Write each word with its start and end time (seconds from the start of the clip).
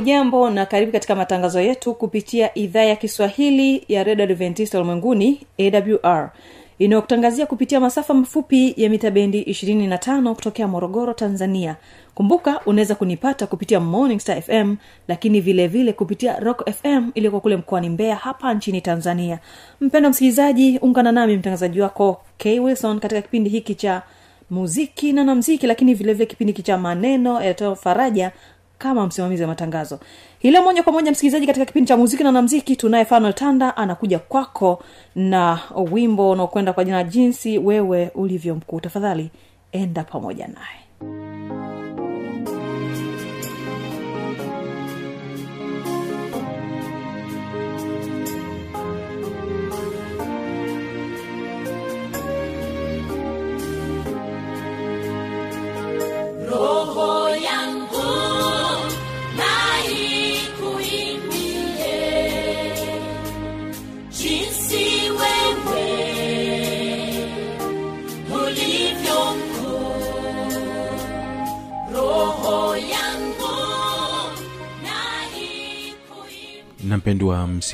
hujambo 0.00 0.50
na 0.50 0.66
karibu 0.66 0.92
katika 0.92 1.14
matangazo 1.16 1.60
yetu 1.60 1.94
kupitia 1.94 2.54
idhaa 2.58 2.82
ya 2.82 2.96
kiswahili 2.96 3.84
ya 3.88 4.04
redio 4.04 4.24
adventista 4.24 4.78
ulimwenguni 4.78 5.46
awr 5.58 6.30
inayokutangazia 6.78 7.46
kupitia 7.46 7.80
masafa 7.80 8.14
mafupi 8.14 8.74
ya 8.76 8.90
mita 8.90 9.10
bendi 9.10 9.42
25 9.42 10.34
kutokea 10.34 10.68
morogoro 10.68 11.12
tanzania. 11.12 11.76
Kumbuka 12.14 12.60
unaweza 12.66 12.94
kunipata 12.94 13.46
kupitia 13.46 13.80
morning 13.80 14.20
star 14.20 14.42
fm 14.42 14.76
lakini 15.08 15.40
vile 15.40 15.66
vile 15.68 15.92
kupitia 15.92 16.40
rock 16.40 16.70
fm 16.70 17.10
iliyoko 17.14 17.40
kule 17.40 17.56
mkoani 17.56 17.88
mbeya 17.88 18.16
hapa 18.16 18.54
nchini 18.54 18.80
tanzania. 18.80 19.38
Mpendo 19.80 20.10
msikilizaji 20.10 20.78
ungana 20.78 21.12
nami 21.12 21.36
mtangazaji 21.36 21.80
wako 21.80 22.20
k 22.38 22.60
wilson 22.60 23.00
katika 23.00 23.22
kipindi 23.22 23.50
hiki 23.50 23.74
cha 23.74 24.02
muziki 24.50 25.12
na 25.12 25.24
namziki 25.24 25.66
lakini 25.66 25.94
vile 25.94 26.12
vile 26.12 26.26
kipindi 26.26 26.52
cha 26.52 26.78
maneno 26.78 27.42
yatoa 27.42 27.76
faraja 27.76 28.32
kama 28.80 29.06
msimamizi 29.06 29.42
wa 29.42 29.48
matangazo. 29.48 29.98
Hilo 30.38 30.62
moja 30.62 30.82
kwa 30.82 30.92
moja 30.92 31.10
msikilizaji 31.10 31.46
katika 31.46 31.66
kipindi 31.66 31.88
cha 31.88 31.96
muziki 31.96 32.24
na 32.24 32.32
namziki 32.32 32.76
tunaye 32.76 33.04
fanuel 33.04 33.34
tanda 33.34 33.76
anakuja 33.76 34.18
kwako 34.18 34.82
na 35.14 35.58
wimbo 35.92 36.30
unaokwenda 36.30 36.72
kwa 36.72 36.84
jina 36.84 37.04
jinsi 37.04 37.58
wewe 37.58 38.10
ulivyo 38.14 38.54
mkuu 38.54 38.80
tafadhali 38.80 39.30
enda 39.72 40.04
pamoja 40.04 40.46
naye 40.48 41.29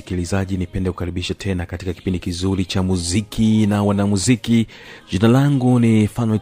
msikilizaji 0.00 0.56
nipende 0.56 0.90
kukaribisha 0.90 1.34
tena 1.34 1.66
katika 1.66 1.92
kipindi 1.92 2.18
kizuri 2.18 2.64
cha 2.64 2.82
muziki 2.82 3.66
na 3.66 3.82
wanamuziki. 3.82 4.66
Jina 5.10 5.28
langu 5.28 5.80
ni 5.80 6.08
fanuel 6.08 6.40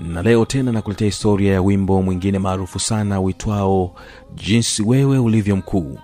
na 0.00 0.22
leo 0.22 0.44
tena 0.44 0.72
nakuletea 0.72 1.04
historia 1.06 1.52
ya 1.52 1.62
wimbo 1.62 2.02
mwingine 2.02 2.38
maarufu 2.38 2.78
sana 2.80 3.20
uitwao 3.20 3.94
jinsi 4.34 4.82
wewe 4.82 5.18
ulivyo 5.18 5.56
mkuu. 5.56 5.98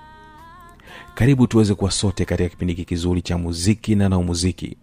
Karibu 1.14 1.46
tuweze 1.46 1.74
kuwa 1.74 1.90
sote 1.90 2.24
katika 2.24 2.48
kipindi 2.48 2.74
kizuri 2.74 3.22
cha 3.22 3.38
muziki 3.38 3.94
na 3.94 4.08
naumuziki 4.08 4.76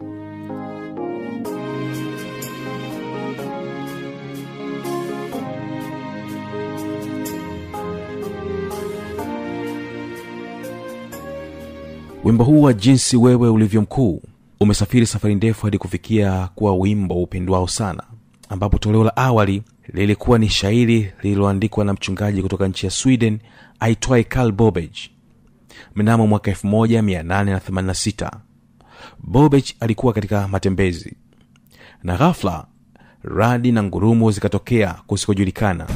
wimbo 12.30 12.44
huu 12.44 12.62
wa 12.62 12.72
jinsi 12.72 13.16
wewe 13.16 13.48
ulivyo 13.48 13.82
mkuu 13.82 14.22
umesafiri 14.60 15.06
safari 15.06 15.34
ndefu 15.34 15.66
hadi 15.66 15.78
kufikia 15.78 16.48
kuwa 16.54 16.74
wimbo 16.76 17.22
upendwao 17.22 17.68
sana 17.68 18.02
ambapo 18.48 18.78
toleo 18.78 19.04
la 19.04 19.16
awali 19.16 19.62
lilikuwa 19.92 20.38
ni 20.38 20.48
shairi 20.48 21.12
lililoandikwa 21.22 21.84
na 21.84 21.92
mchungaji 21.92 22.42
kutoka 22.42 22.68
nchi 22.68 22.86
ya 22.86 22.90
sweden 22.92 23.38
aitwaye 23.80 24.24
karl 24.24 24.52
bobeg 24.52 24.90
mnamo 25.94 26.26
mwaka 26.26 26.50
1886 26.50 28.30
bobeg 29.18 29.64
alikuwa 29.80 30.12
katika 30.12 30.48
matembezi 30.48 31.16
na 32.02 32.16
ghafla 32.16 32.66
radi 33.22 33.72
na 33.72 33.82
ngurumo 33.82 34.30
zikatokea 34.30 34.94
kusikojulikana 35.06 35.86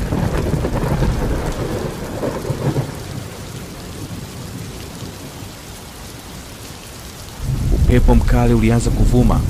upepo 7.99 8.15
mkali 8.15 8.55
ulianza 8.55 8.91
kuvuma. 8.91 9.41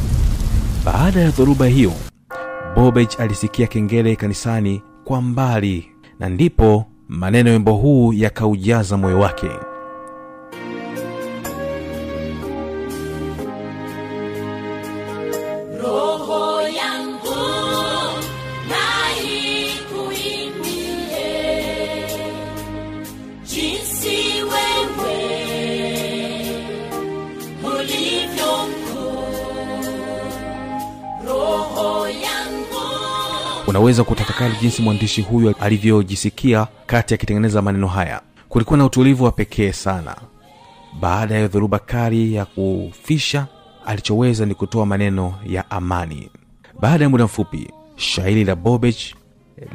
Baada 0.85 1.21
ya 1.21 1.31
dhoruba 1.31 1.67
hiyo 1.67 1.93
bobej 2.77 3.09
alisikia 3.19 3.67
kengele 3.67 4.17
kanisani 4.17 4.83
kwa 5.05 5.21
mbali 5.21 5.89
na 6.19 6.29
ndipo 6.29 6.85
maneno 7.09 7.51
wembo 7.51 7.73
huu 7.73 8.13
yakaujaza 8.13 8.97
moyo 8.97 9.19
wake 9.21 9.51
unaweza 33.75 34.05
kutafakari 34.05 34.55
jinsi 34.61 34.83
mwandishi 34.83 35.23
huyu 35.23 35.55
alivyojisikia 35.61 36.67
kati 36.87 37.15
akitengeneza 37.15 37.63
maneno 37.63 37.87
haya. 37.89 38.21
Kulikuwa 38.49 38.79
na 38.79 38.85
utulivu 38.85 39.25
wa 39.25 39.33
pekee 39.33 39.73
sana. 39.73 40.17
Baada 41.01 41.35
ya 41.35 41.49
dhoruba 41.49 41.79
kali 41.79 42.35
ya 42.35 42.45
kufisha 42.45 43.47
alichoweza 43.87 44.47
ni 44.47 44.55
kutoa 44.55 44.87
maneno 44.87 45.35
ya 45.47 45.71
amani. 45.71 46.31
Baada 46.81 47.05
ya 47.05 47.11
muda 47.11 47.25
mfupi 47.25 47.71
shairi 47.97 48.45
la 48.45 48.57
bobech 48.57 49.15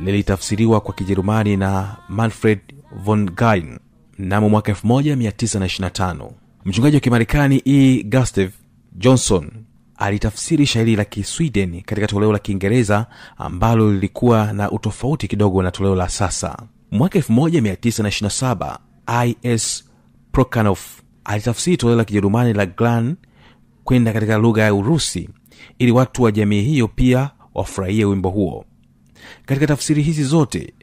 lilitafsiriwa 0.03 0.81
kwa 0.81 0.93
kijerumani 0.93 1.57
na 1.57 1.95
manfred 2.09 2.59
von 3.03 3.29
gain 3.29 3.79
mnamo 4.19 4.49
mwaka 4.49 4.71
1925 4.71 6.29
mchungaji 6.65 6.95
wa 6.95 7.01
kimarekani 7.01 7.61
e. 7.65 8.03
Gustav 8.03 8.49
johnson 8.95 9.51
alitafsiri 9.99 10.65
shairi 10.65 10.95
la 10.95 11.05
kisweden 11.05 11.81
katika 11.81 12.07
toleo 12.07 12.31
la 12.33 12.39
kiingereza 12.39 13.05
ambalo 13.37 13.93
lilikuwa 13.93 14.53
na 14.53 14.71
utofauti 14.71 15.27
kidogo 15.27 15.63
na 15.63 15.71
toleo 15.71 15.95
la 15.95 16.09
sasa. 16.09 16.57
Mwaka 16.91 17.19
1927 17.19 18.77
is 19.43 19.83
prokanof 20.31 21.01
alitafsiri 21.23 21.77
toleo 21.77 21.95
la 21.97 22.05
kijerumani 22.05 22.53
la 22.53 22.65
glan 22.65 23.15
kwenda 23.83 24.13
katika 24.13 24.37
lugha 24.37 24.63
ya 24.63 24.73
urusi 24.73 25.29
ili 25.79 25.91
watu 25.91 26.23
wa 26.23 26.31
jamii 26.31 26.61
hiyo 26.61 26.87
pia 26.87 27.29
wafurahie 27.53 28.05
wimbo 28.05 28.29
huo. 28.29 28.65
Katika 29.45 29.67
tafsiri 29.67 30.01
hizi 30.01 30.23
zote 30.23 30.73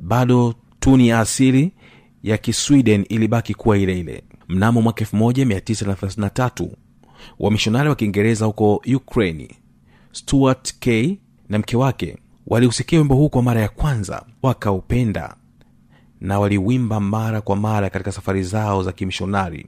bado 0.00 0.54
tuni 0.80 1.08
ya 1.08 1.20
asili 1.20 1.72
ya 2.22 2.38
kisweden 2.38 3.06
ilibaki 3.08 3.54
kuwa 3.54 3.78
ile 3.78 3.98
ile. 4.00 4.24
Mnamo 4.48 4.82
mwaka 4.82 5.04
1933 5.04 6.68
wamishonari 7.38 7.88
wa 7.88 7.94
kiingereza 7.94 8.44
huko 8.46 8.82
ukraini 8.96 9.56
stuart 10.12 10.74
k. 10.78 11.18
na 11.48 11.58
mke 11.58 11.76
wake 11.76 12.18
waliusikia 12.46 12.98
wimbo 12.98 13.14
huu 13.14 13.28
kwa 13.28 13.42
mara 13.42 13.60
ya 13.60 13.68
kwanza 13.68 14.24
wakaupenda 14.42 15.34
na 16.20 16.40
waliwimba 16.40 17.00
mara 17.00 17.40
kwa 17.40 17.56
mara 17.56 17.90
katika 17.90 18.12
safari 18.12 18.42
zao 18.42 18.82
za 18.82 18.92
kimishonari. 18.92 19.66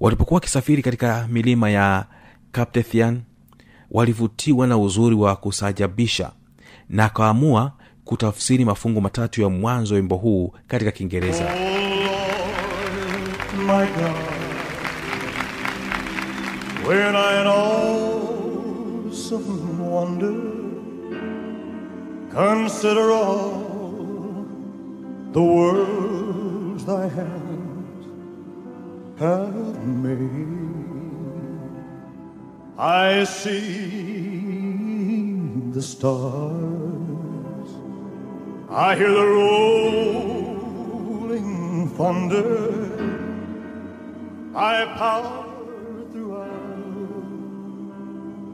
Walipokuwa 0.00 0.36
wakisafiri 0.36 0.82
katika 0.82 1.28
milima 1.30 1.70
ya 1.70 2.06
captethian 2.52 3.20
walivutiwa 3.90 4.66
na 4.66 4.78
uzuri 4.78 5.16
wa 5.16 5.36
kusajabisha 5.36 6.32
na 6.88 7.04
akaamua 7.04 7.72
kutafsiri 8.04 8.64
mafungu 8.64 9.00
matatu 9.00 9.42
ya 9.42 9.48
mwanzo 9.48 9.94
wa 9.94 10.00
wimbo 10.00 10.16
huu 10.16 10.52
katika 10.66 10.90
kiingereza. 10.92 11.54
God, 13.66 13.88
when 16.86 17.16
I 17.16 17.40
in 17.40 17.46
awesome 19.08 19.78
wonder 19.90 20.36
consider 22.30 23.10
all 23.10 24.46
the 25.32 25.42
worlds 25.42 26.84
thy 26.84 27.08
hands 27.08 28.06
have 29.18 29.84
made, 30.04 30.46
I 32.78 33.24
see 33.24 34.20
the 35.72 35.82
stars, 35.82 37.70
I 38.70 38.94
hear 38.94 39.10
the 39.10 39.26
rolling 40.36 41.48
thunder. 41.96 42.54
I 44.54 44.84
power 44.96 45.45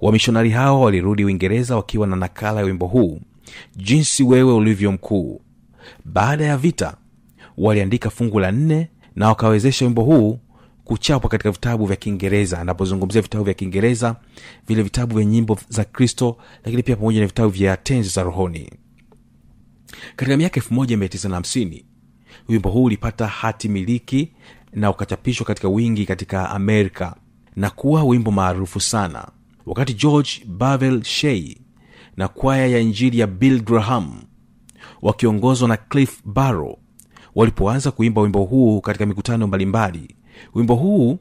wamishonari 0.00 0.50
hao 0.50 0.80
walirudi 0.80 1.24
uingereza 1.24 1.76
wakiwa 1.76 2.06
na 2.06 2.16
nakala 2.16 2.60
ya 2.60 2.66
wimbo 2.66 2.86
huu 2.86 3.20
jinsi 3.76 4.22
wewe 4.22 4.52
ulivyo 4.52 4.92
mkuu. 4.92 5.40
Baada 6.04 6.44
ya 6.44 6.56
vita 6.56 6.96
waliandika 7.58 8.10
fungu 8.10 8.40
la 8.40 8.52
nne 8.52 8.88
na 9.16 9.28
wakawezesha 9.28 9.84
wimbo 9.84 10.02
huu 10.02 10.38
kuchapwa 10.84 11.30
katika 11.30 11.50
vitabu 11.50 11.86
vya 11.86 11.96
kiingereza. 11.96 12.60
Anapozungumzia 12.60 13.22
vitabu 13.22 13.44
vya 13.44 13.54
kiingereza 13.54 14.16
vile 14.68 14.82
vitabu 14.82 15.14
vya 15.16 15.24
nyimbo 15.24 15.58
za 15.68 15.84
kristo 15.84 16.36
lakini 16.64 16.82
pia 16.82 16.96
pamoja 16.96 17.20
na 17.20 17.26
vitabu 17.26 17.48
vya 17.48 17.76
tenzi 17.76 18.08
za 18.08 18.22
rohoni. 18.22 18.70
Katika 20.16 20.36
miaka 20.36 20.60
1950 20.60 21.84
wimbo 22.48 22.70
huu 22.70 22.84
ulipata 22.84 23.26
hati 23.26 23.68
miliki 23.68 24.32
na 24.72 24.90
ukachapishwa 24.90 25.46
katika 25.46 25.68
wingi 25.68 26.06
katika 26.06 26.50
amerika 26.50 27.16
na 27.56 27.70
kuwa 27.70 28.04
wimbo 28.04 28.30
maarufu 28.30 28.80
sana 28.80 29.28
wakati 29.66 29.94
george 29.94 30.30
bavel 30.46 31.02
shey 31.02 31.56
na 32.16 32.28
kwaya 32.28 32.66
ya 32.66 32.78
injili 32.78 33.18
ya 33.18 33.26
bill 33.26 33.62
graham 33.62 34.22
wakiongozwa 35.02 35.68
na 35.68 35.76
cliff 35.76 36.22
barrow 36.24 36.78
walipoanza 37.34 37.90
kuimba 37.90 38.20
wimbo 38.22 38.44
huu 38.44 38.80
katika 38.80 39.06
mikutano 39.06 39.46
mbalimbali 39.46 40.16
wimbo 40.54 40.74
huu 40.74 41.18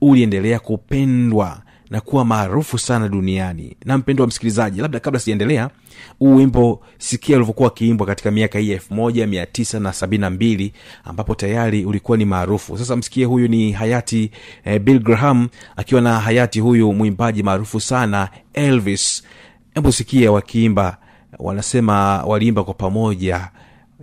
uliendelea 0.00 0.58
kupendwa 0.58 1.62
na 1.92 2.00
kuwa 2.00 2.24
maarufu 2.24 2.78
sana 2.78 3.08
duniani. 3.08 3.76
Na 3.84 3.98
mpendo 3.98 4.22
wa 4.22 4.26
msikilizaji 4.28 4.80
labda 4.80 5.00
kabla 5.00 5.20
sijaendelea 5.20 5.70
huu 6.18 6.36
wimbo 6.36 6.82
sikia 6.98 7.36
ulivyokuwa 7.36 7.68
wakiimbwa 7.68 8.06
katika 8.06 8.30
miaka 8.30 8.58
hii 8.58 8.70
ya 8.70 8.78
1972 8.78 10.70
ambapo 11.04 11.34
tayari 11.34 11.84
ulikuwa 11.84 12.18
ni 12.18 12.24
maarufu. 12.24 12.78
Sasa 12.78 12.96
msikie 12.96 13.24
huyu 13.24 13.48
ni 13.48 13.72
hayati 13.72 14.30
eh, 14.64 14.80
bill 14.80 14.98
graham 14.98 15.48
akiwa 15.76 16.00
na 16.00 16.20
hayati 16.20 16.60
huyu 16.60 16.92
mwimbaji 16.92 17.42
maarufu 17.42 17.80
sana 17.80 18.28
elvis. 18.54 19.22
Hebu 19.74 19.92
sikia 19.92 20.32
wakiimba 20.32 20.98
wanasema 21.38 22.24
waliimba 22.24 22.64
kwa 22.64 22.74
pamoja 22.74 23.48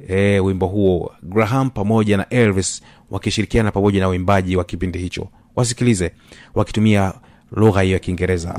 e, 0.07 0.39
wimbo 0.39 0.65
huo. 0.67 1.11
Graham 1.23 1.69
pamoja 1.69 2.17
na 2.17 2.29
elvis 2.29 2.81
wakishirikiana 3.11 3.71
pamoja 3.71 3.99
na 3.99 4.09
uimbaji 4.09 4.55
wa 4.55 4.63
kipindi 4.63 4.99
hicho. 4.99 5.27
Wasikilize 5.55 6.11
wakitumia 6.55 7.13
lugha 7.51 7.81
hiyo 7.81 7.93
ya 7.93 7.99
kiingereza 7.99 8.55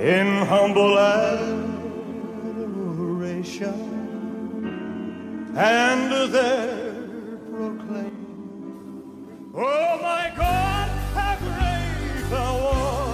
in 0.00 0.46
humble 0.46 0.96
adoration 0.96 1.58
and 5.56 6.32
there 6.32 6.94
proclaim, 7.50 8.12
Oh 9.54 9.98
my 10.00 10.32
God, 10.36 10.88
how 11.14 11.36
great 11.40 12.30
thou 12.30 12.68
art. 12.68 13.07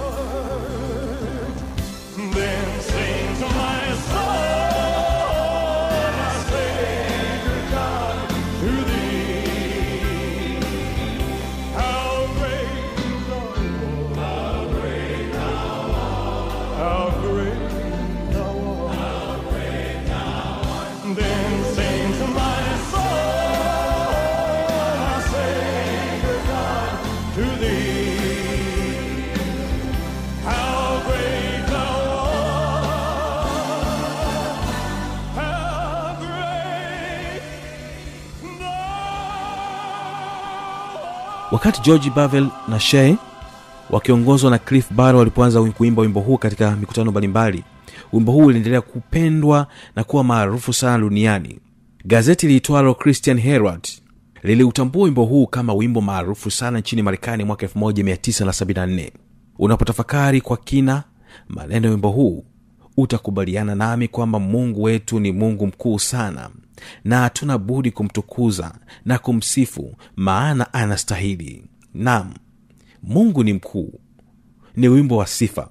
Wakati 41.65 41.81
george 41.89 42.09
bavel 42.09 42.47
na 42.67 42.79
shey 42.79 43.15
wakiongozwa 43.89 44.51
na 44.51 44.57
cliff 44.57 44.93
bar 44.93 45.15
walipoanza 45.15 45.63
kuimba 45.63 46.01
wimbo 46.01 46.19
huu 46.19 46.37
katika 46.37 46.75
mikutano 46.75 47.11
mbalimbali 47.11 47.63
wimbo 48.13 48.31
huu 48.31 48.45
uliendelea 48.45 48.81
kupendwa 48.81 49.67
na 49.95 50.03
kuwa 50.03 50.23
maarufu 50.23 50.73
sana 50.73 50.97
duniani. 50.97 51.59
Gazeti 52.05 52.47
liitwalo 52.47 52.93
christian 52.95 53.39
herald 53.39 53.87
liliutambua 54.43 55.03
wimbo 55.05 55.25
huu 55.25 55.47
kama 55.47 55.73
wimbo 55.73 56.01
maarufu 56.01 56.51
sana 56.51 56.79
nchini 56.79 57.01
marekani 57.01 57.43
mwaka 57.43 57.65
1974 57.65 59.11
unapotafakari 59.59 60.41
kwa 60.41 60.57
kina 60.57 61.03
maneno 61.49 61.85
ya 61.87 61.91
wimbo 61.91 62.09
huu 62.09 62.45
utakubaliana 62.97 63.75
nami 63.75 64.07
kwamba 64.07 64.39
mungu 64.39 64.83
wetu 64.83 65.19
ni 65.19 65.31
mungu 65.31 65.67
mkuu 65.67 65.99
sana 65.99 66.49
na 67.03 67.19
hatuna 67.19 67.57
budi 67.57 67.91
kumtukuza 67.91 68.71
na 69.05 69.17
kumsifu 69.17 69.95
maana 70.15 70.73
anastahili. 70.73 71.63
Nam 71.93 72.33
mungu 73.03 73.43
ni 73.43 73.53
mkuu 73.53 73.99
ni 74.75 74.87
wimbo 74.87 75.17
wa 75.17 75.27
sifa. 75.27 75.69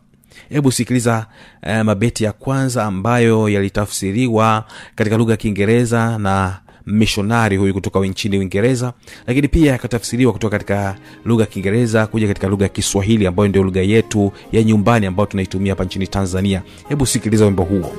Hebu 0.49 0.73
sikiliza 0.73 1.26
eh, 1.62 1.85
mabeti 1.85 2.25
ya 2.25 2.33
kwanza 2.33 2.85
ambayo 2.85 3.49
yalitafsiriwa 3.49 4.64
katika 4.95 5.16
lugha 5.16 5.33
ya 5.33 5.37
kiingereza 5.37 6.19
na 6.19 6.61
mishonari 6.86 7.56
huyu 7.56 7.74
kutoka 7.74 8.00
nchini 8.00 8.38
uingereza 8.38 8.92
lakini 9.26 9.48
pia 9.48 9.74
akatafsiriwa 9.74 10.32
kutoka 10.32 10.50
katika 10.58 10.96
lugha 11.24 11.44
ya 11.44 11.50
kiingereza 11.50 12.06
kuja 12.06 12.26
katika 12.28 12.48
lugha 12.48 12.64
ya 12.64 12.68
kiswahili 12.68 13.26
ambayo 13.26 13.48
ndio 13.48 13.62
lugha 13.62 13.80
yetu 13.80 14.32
ya 14.52 14.62
nyumbani 14.62 15.06
ambayo 15.06 15.26
tunaitumia 15.26 15.72
hapa 15.72 15.84
nchini 15.84 16.06
tanzania. 16.06 16.62
Hebu 16.88 17.06
sikiliza 17.06 17.44
wimbo 17.44 17.62
huo 17.62 17.92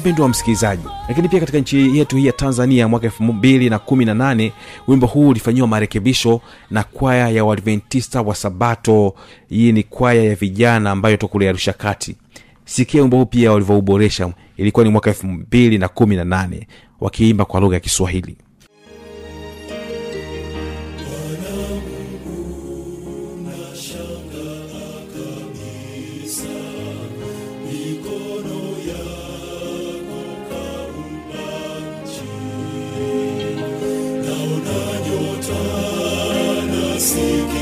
mpendo 0.00 0.22
wa 0.22 0.28
msikilizaji 0.28 0.82
lakini 1.08 1.28
pia 1.28 1.40
katika 1.40 1.58
nchi 1.58 1.98
yetu 1.98 2.16
hii 2.16 2.26
ya 2.26 2.32
tanzania 2.32 2.88
mwaka 2.88 3.06
elfu 3.06 3.22
mbili 3.24 3.70
na 3.70 3.78
kumi 3.78 4.04
na 4.04 4.14
nane 4.14 4.52
wimbo 4.88 5.06
huu 5.06 5.28
ulifanyiwa 5.28 5.66
marekebisho 5.68 6.40
na 6.70 6.82
kwaya 6.84 7.28
ya 7.28 7.44
uadventista 7.44 8.22
wa 8.22 8.34
sabato. 8.34 9.14
Hii 9.48 9.72
ni 9.72 9.82
kwaya 9.82 10.24
ya 10.24 10.34
vijana 10.34 10.90
ambayo 10.90 11.16
tokule 11.16 11.48
arusha 11.48 11.72
kati. 11.72 12.16
Sikia 12.64 13.00
wimbo 13.00 13.16
huu 13.16 13.26
pia 13.26 13.52
walivyouboresha 13.52 14.32
ilikuwa 14.56 14.84
ni 14.84 14.90
mwaka 14.90 15.10
elfu 15.10 15.26
mbili 15.26 15.78
na 15.78 15.88
kumi 15.88 16.16
na 16.16 16.24
nane 16.24 16.68
wakiimba 17.00 17.44
kwa 17.44 17.60
lugha 17.60 17.76
ya 17.76 17.80
kiswahili 17.80 18.36
seeking. 37.20 37.59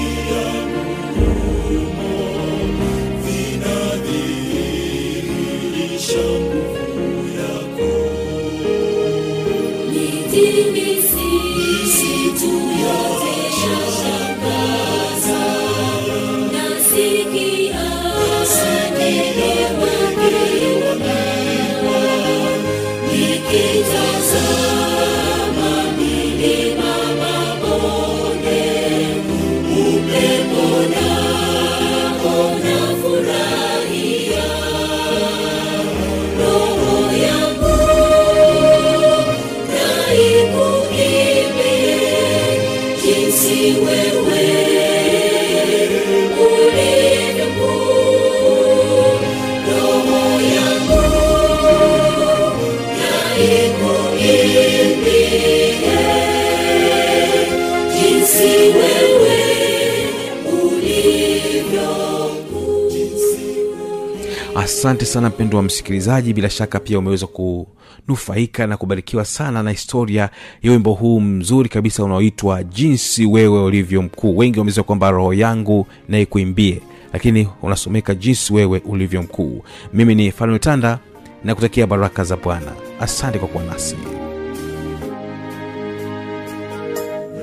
Asante 64.56 65.04
sana 65.04 65.28
mpendo 65.28 65.56
wa 65.56 65.62
msikilizaji 65.62 66.32
bila 66.32 66.50
shaka 66.50 66.80
pia 66.80 66.98
umeweza 66.98 67.26
kunufaika 67.26 68.66
na 68.66 68.76
kubarikiwa 68.76 69.24
sana 69.24 69.62
na 69.62 69.70
historia 69.70 70.30
ya 70.62 70.70
wimbo 70.72 70.92
huu 70.92 71.20
mzuri 71.20 71.68
kabisa 71.68 72.04
unaoitwa 72.04 72.64
jinsi 72.64 73.26
wewe 73.26 73.62
ulivyo 73.62 74.02
mkuu. 74.02 74.36
Wengi 74.36 74.58
wamesema 74.58 74.84
kwamba 74.84 75.10
roho 75.10 75.34
yangu 75.34 75.86
naikuimbie 76.08 76.80
lakini 77.12 77.48
unasomeka 77.62 78.14
jinsi 78.14 78.52
wewe 78.54 78.82
ulivyo 78.84 79.22
mkuu. 79.22 79.62
Mimi 79.94 80.14
ni 80.14 80.30
falme 80.32 80.58
tanda 80.58 80.98
na 81.44 81.54
kutakia 81.54 81.86
baraka 81.86 82.24
za 82.24 82.36
bwana 82.36 82.87
asante 83.00 83.38
kwa 83.38 83.48
kuwa 83.48 83.64
nasi. 83.64 83.96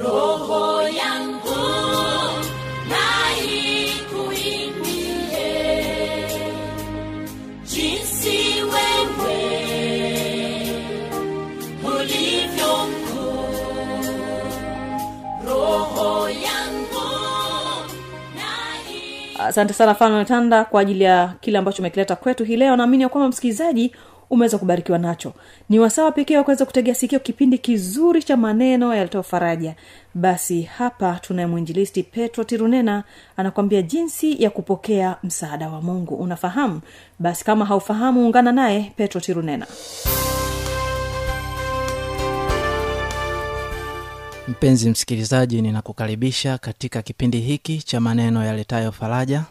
Roho 0.03 0.81
yangu 0.89 1.65
na 2.89 3.05
ikuimbie 3.43 5.15
jinsi 7.65 8.37
wewe 8.63 9.37
ulivyo 11.83 12.73
mkuu. 12.87 13.45
Roho 15.49 16.29
yangu 16.29 17.09
na 18.35 18.51
i- 18.93 19.37
asante 19.47 19.73
sana 19.73 19.95
falme 19.95 20.25
tanda 20.25 20.65
kwa 20.65 20.81
ajili 20.81 21.03
ya 21.03 21.33
kile 21.41 21.57
ambacho 21.57 21.81
umekileta 21.81 22.15
kwetu 22.15 22.43
hii 22.43 22.57
leo. 22.57 22.75
Naamini 22.75 23.03
ya 23.03 23.09
kwamba 23.09 23.27
msikilizaji 23.29 23.95
umeweza 24.29 24.57
kubarikiwa 24.57 24.97
nacho. 24.97 25.33
Ni 25.69 25.79
wasawa 25.79 26.11
pekee 26.11 26.37
wakuweza 26.37 26.65
kutegea 26.65 26.95
sikio 26.95 27.19
kipindi 27.19 27.57
kizuri 27.57 28.23
cha 28.23 28.37
maneno 28.37 28.95
yalitoa 28.95 29.23
faraja. 29.23 29.75
Basi 30.13 30.61
hapa 30.61 31.19
tunaye 31.21 31.47
mwinjilisti 31.47 32.03
petro 32.03 32.43
tirunena 32.43 33.03
anakwambia 33.37 33.81
jinsi 33.81 34.43
ya 34.43 34.49
kupokea 34.49 35.15
msaada 35.23 35.69
wa 35.69 35.81
mungu. 35.81 36.15
Unafahamu? 36.15 36.81
Basi 37.19 37.45
kama 37.45 37.65
haufahamu 37.65 38.25
ungana 38.25 38.51
naye 38.51 38.91
petro 38.95 39.21
tirunena. 39.21 39.67
Mpenzi 44.47 44.89
msikilizaji 44.89 45.61
ninakukaribisha 45.61 46.57
katika 46.57 47.01
kipindi 47.01 47.39
hiki 47.39 47.77
cha 47.77 47.99
maneno 47.99 48.45
yaletayo 48.45 48.91
faraja 48.91 49.43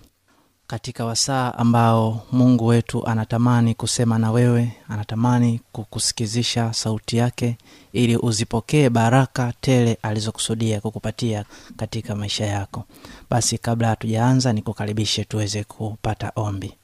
katika 0.67 1.05
wasaa 1.05 1.55
ambao 1.55 2.27
mungu 2.33 2.67
wetu 2.67 3.07
anatamani 3.07 3.75
kusema 3.75 4.19
na 4.19 4.31
wewe 4.31 4.73
anatamani 4.89 5.61
kukusikizisha 5.73 6.73
sauti 6.73 7.17
yake 7.17 7.57
ili 7.93 8.17
uzipokee 8.17 8.89
baraka 8.91 9.53
tele 9.61 9.99
alizokusudia 10.03 10.81
kukupatia 10.81 11.45
katika 11.77 12.15
maisha 12.17 12.47
yako. 12.47 12.85
Basi 13.31 13.59
kabla 13.59 13.89
hatujaanza 13.89 14.53
nikukaribishe 14.53 15.25
tuweze 15.25 15.65
kupata 15.65 16.33
ombi. 16.37 16.75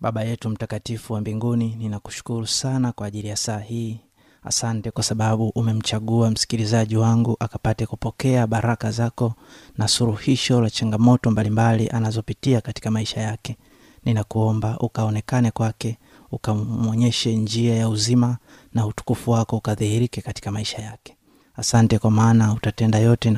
Baba 0.00 0.22
yetu 0.22 0.50
mtakatifu 0.50 1.12
wa 1.12 1.20
mbinguni 1.20 1.76
ninakushukuru 1.78 2.46
sana 2.46 2.92
kwa 2.92 3.06
ajili 3.06 3.28
ya 3.28 3.36
saa 3.36 3.58
hii 3.58 4.00
asante 4.44 4.90
kwa 4.90 5.02
sababu 5.04 5.48
umemchagua 5.48 6.30
msikilizaji 6.30 6.96
wangu 6.96 7.36
akapate 7.40 7.86
kupokea 7.86 8.46
baraka 8.46 8.90
zako 8.90 9.34
na 9.78 9.88
suruhisho 9.88 10.60
la 10.60 10.70
changamoto 10.70 11.30
mbalimbali 11.30 11.88
anazopitia 11.88 12.60
katika 12.60 12.90
maisha 12.90 13.20
yake. 13.20 13.56
Ninakuomba 14.04 14.78
ukaonekane 14.78 15.50
kwake 15.50 15.98
ukamwonyeshe 16.32 17.36
njia 17.36 17.74
ya 17.76 17.88
uzima 17.88 18.36
na 18.74 18.86
utukufu 18.86 19.30
wako 19.30 19.56
ukadhihirike 19.56 20.20
katika 20.20 20.50
maisha 20.50 20.82
yake. 20.82 21.16
Asante 21.56 21.98
kwa 21.98 22.10
maana 22.10 22.52
utatenda 22.52 22.98
yote 22.98 23.36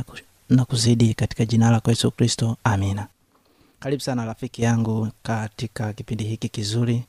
na 0.48 0.64
kuzidi 0.64 1.14
katika 1.14 1.44
jina 1.44 1.70
lako 1.70 1.90
yesu 1.90 2.10
kristo. 2.10 2.56
Amina. 2.64 3.06
Karibu 3.80 4.02
sana 4.02 4.24
rafiki 4.24 4.62
yangu 4.62 5.08
katika 5.22 5.92
kipindi 5.92 6.24
hiki 6.24 6.48
kizuri 6.48 7.04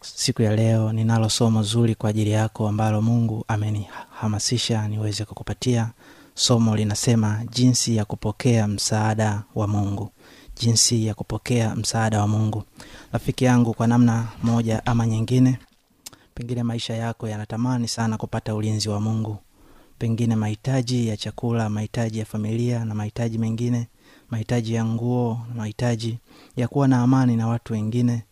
siku 0.00 0.42
ya 0.42 0.56
leo 0.56 0.92
ninalo 0.92 1.28
somo 1.28 1.62
zuri 1.62 1.94
kwa 1.94 2.10
ajili 2.10 2.30
yako 2.30 2.68
ambalo 2.68 3.02
mungu 3.02 3.44
amenihamasisha 3.48 4.88
niweze 4.88 5.24
kukupatia. 5.24 5.90
Somo 6.34 6.76
linasema 6.76 7.44
jinsi 7.50 7.96
ya 7.96 8.04
kupokea 8.04 8.68
msaada 8.68 9.42
wa 9.54 9.66
mungu. 9.68 10.10
Jinsi 10.60 11.06
ya 11.06 11.14
kupokea 11.14 11.74
msaada 11.76 12.20
wa 12.20 12.28
mungu. 12.28 12.62
Rafiki 13.12 13.44
yangu 13.44 13.74
kwa 13.74 13.86
namna 13.86 14.28
moja 14.42 14.86
ama 14.86 15.06
nyingine 15.06 15.58
pengine 16.34 16.62
maisha 16.62 16.94
yako 16.94 17.28
yanatamani 17.28 17.88
sana 17.88 18.16
kupata 18.16 18.54
ulinzi 18.54 18.88
wa 18.88 19.00
mungu. 19.00 19.36
Pengine 19.98 20.36
mahitaji 20.36 21.08
ya 21.08 21.16
chakula 21.16 21.68
mahitaji 21.68 22.18
ya 22.18 22.24
familia 22.24 22.84
na 22.84 22.94
mahitaji 22.94 23.38
mengine 23.38 23.86
mahitaji 24.30 24.74
ya 24.74 24.84
nguo 24.84 25.40
mahitaji 25.56 26.18
ya 26.56 26.68
kuwa 26.68 26.88
na 26.88 27.02
amani 27.02 27.36
na 27.36 27.48
watu 27.48 27.72
wengine 27.72 28.22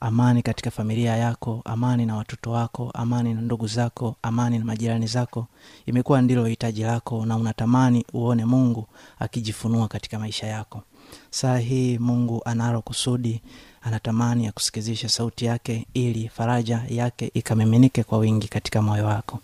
amani 0.00 0.42
katika 0.42 0.70
familia 0.70 1.16
yako 1.16 1.62
amani 1.64 2.06
na 2.06 2.16
watoto 2.16 2.50
wako 2.50 2.90
amani 2.94 3.34
na 3.34 3.40
ndugu 3.40 3.66
zako 3.66 4.16
amani 4.22 4.58
na 4.58 4.64
majirani 4.64 5.06
zako. 5.06 5.46
Imekuwa 5.86 6.22
ndilo 6.22 6.46
hitaji 6.46 6.82
lako 6.82 7.26
na 7.26 7.36
unatamani 7.36 8.04
uone 8.12 8.44
mungu 8.44 8.86
akijifunua 9.18 9.88
katika 9.88 10.18
maisha 10.18 10.46
yako. 10.46 10.82
Saa 11.30 11.58
hii 11.58 11.98
mungu 11.98 12.42
analo 12.44 12.82
kusudi 12.82 13.42
anatamani 13.82 14.44
ya 14.44 14.52
kusikizisha 14.52 15.08
sauti 15.08 15.44
yake 15.44 15.86
ili 15.94 16.28
faraja 16.28 16.82
yake 16.88 17.30
ikamiminike 17.34 18.02
kwa 18.04 18.18
wingi 18.18 18.48
katika 18.48 18.82
moyo 18.82 19.06
wako. 19.06 19.38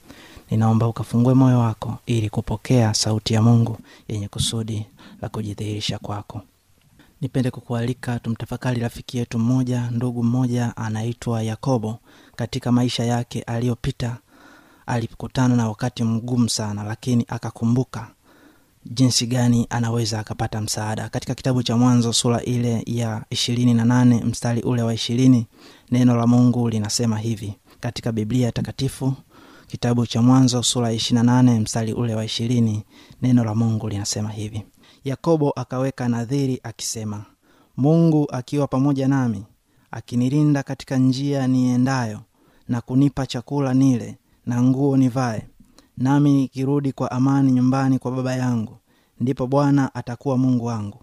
Ninaomba 0.50 0.86
ukafungue 0.88 1.34
moyo 1.34 1.58
wako 1.60 1.98
ili 2.06 2.30
kupokea 2.30 2.94
sauti 2.94 3.34
ya 3.34 3.42
mungu 3.42 3.78
yenye 4.08 4.28
kusudi 4.28 4.86
la 5.22 5.28
kujidhihirisha 5.28 5.98
kwako 5.98 6.40
nipende 7.22 7.50
kukualika 7.50 8.18
tumtafakari 8.18 8.80
rafiki 8.80 9.18
yetu 9.18 9.38
mmoja 9.38 9.90
ndugu 9.90 10.24
mmoja 10.24 10.76
anaitwa 10.76 11.42
yakobo 11.42 11.98
katika 12.36 12.72
maisha 12.72 13.04
yake 13.04 13.42
aliyopita 13.42 14.16
alikutana 14.86 15.56
na 15.56 15.68
wakati 15.68 16.04
mgumu 16.04 16.48
sana 16.48 16.82
lakini 16.84 17.24
akakumbuka 17.28 18.08
jinsi 18.86 19.26
gani 19.26 19.66
anaweza 19.70 20.18
akapata 20.18 20.60
msaada. 20.60 21.08
Katika 21.08 21.34
kitabu 21.34 21.62
cha 21.62 21.76
mwanzo 21.76 22.12
sura 22.12 22.42
ile 22.42 22.82
ya 22.86 23.24
ishirini 23.30 23.74
na 23.74 23.84
nane 23.84 24.24
mstari 24.24 24.62
ule 24.62 24.82
wa 24.82 24.94
ishirini 24.94 25.46
neno 25.90 26.16
la 26.16 26.26
mungu 26.26 26.68
linasema 26.68 27.18
hivi. 27.18 27.54
Katika 27.80 28.12
biblia 28.12 28.52
takatifu 28.52 29.14
kitabu 29.66 30.06
cha 30.06 30.22
mwanzo 30.22 30.62
sura 30.62 30.90
ya 30.92 31.00
na 31.10 31.22
nane 31.22 31.60
mstari 31.60 31.92
ule 31.92 32.14
wa 32.14 32.24
ishirini 32.24 32.84
neno 33.22 33.44
la 33.44 33.54
mungu 33.54 33.88
linasema 33.88 34.30
hivi 34.30 34.64
yakobo 35.04 35.50
akaweka 35.50 36.08
nadhiri 36.08 36.60
akisema 36.62 37.24
mungu 37.76 38.26
akiwa 38.32 38.66
pamoja 38.66 39.08
nami 39.08 39.44
akinilinda 39.90 40.62
katika 40.62 40.96
njia 40.96 41.46
niendayo 41.46 42.20
na 42.68 42.80
kunipa 42.80 43.26
chakula 43.26 43.74
nile 43.74 44.18
na 44.46 44.62
nguo 44.62 44.96
nivae 44.96 45.48
nami 45.96 46.32
nikirudi 46.32 46.92
kwa 46.92 47.10
amani 47.10 47.52
nyumbani 47.52 47.98
kwa 47.98 48.12
baba 48.12 48.36
yangu 48.36 48.78
ndipo 49.20 49.46
bwana 49.46 49.94
atakuwa 49.94 50.38
mungu 50.38 50.64
wangu. 50.64 50.98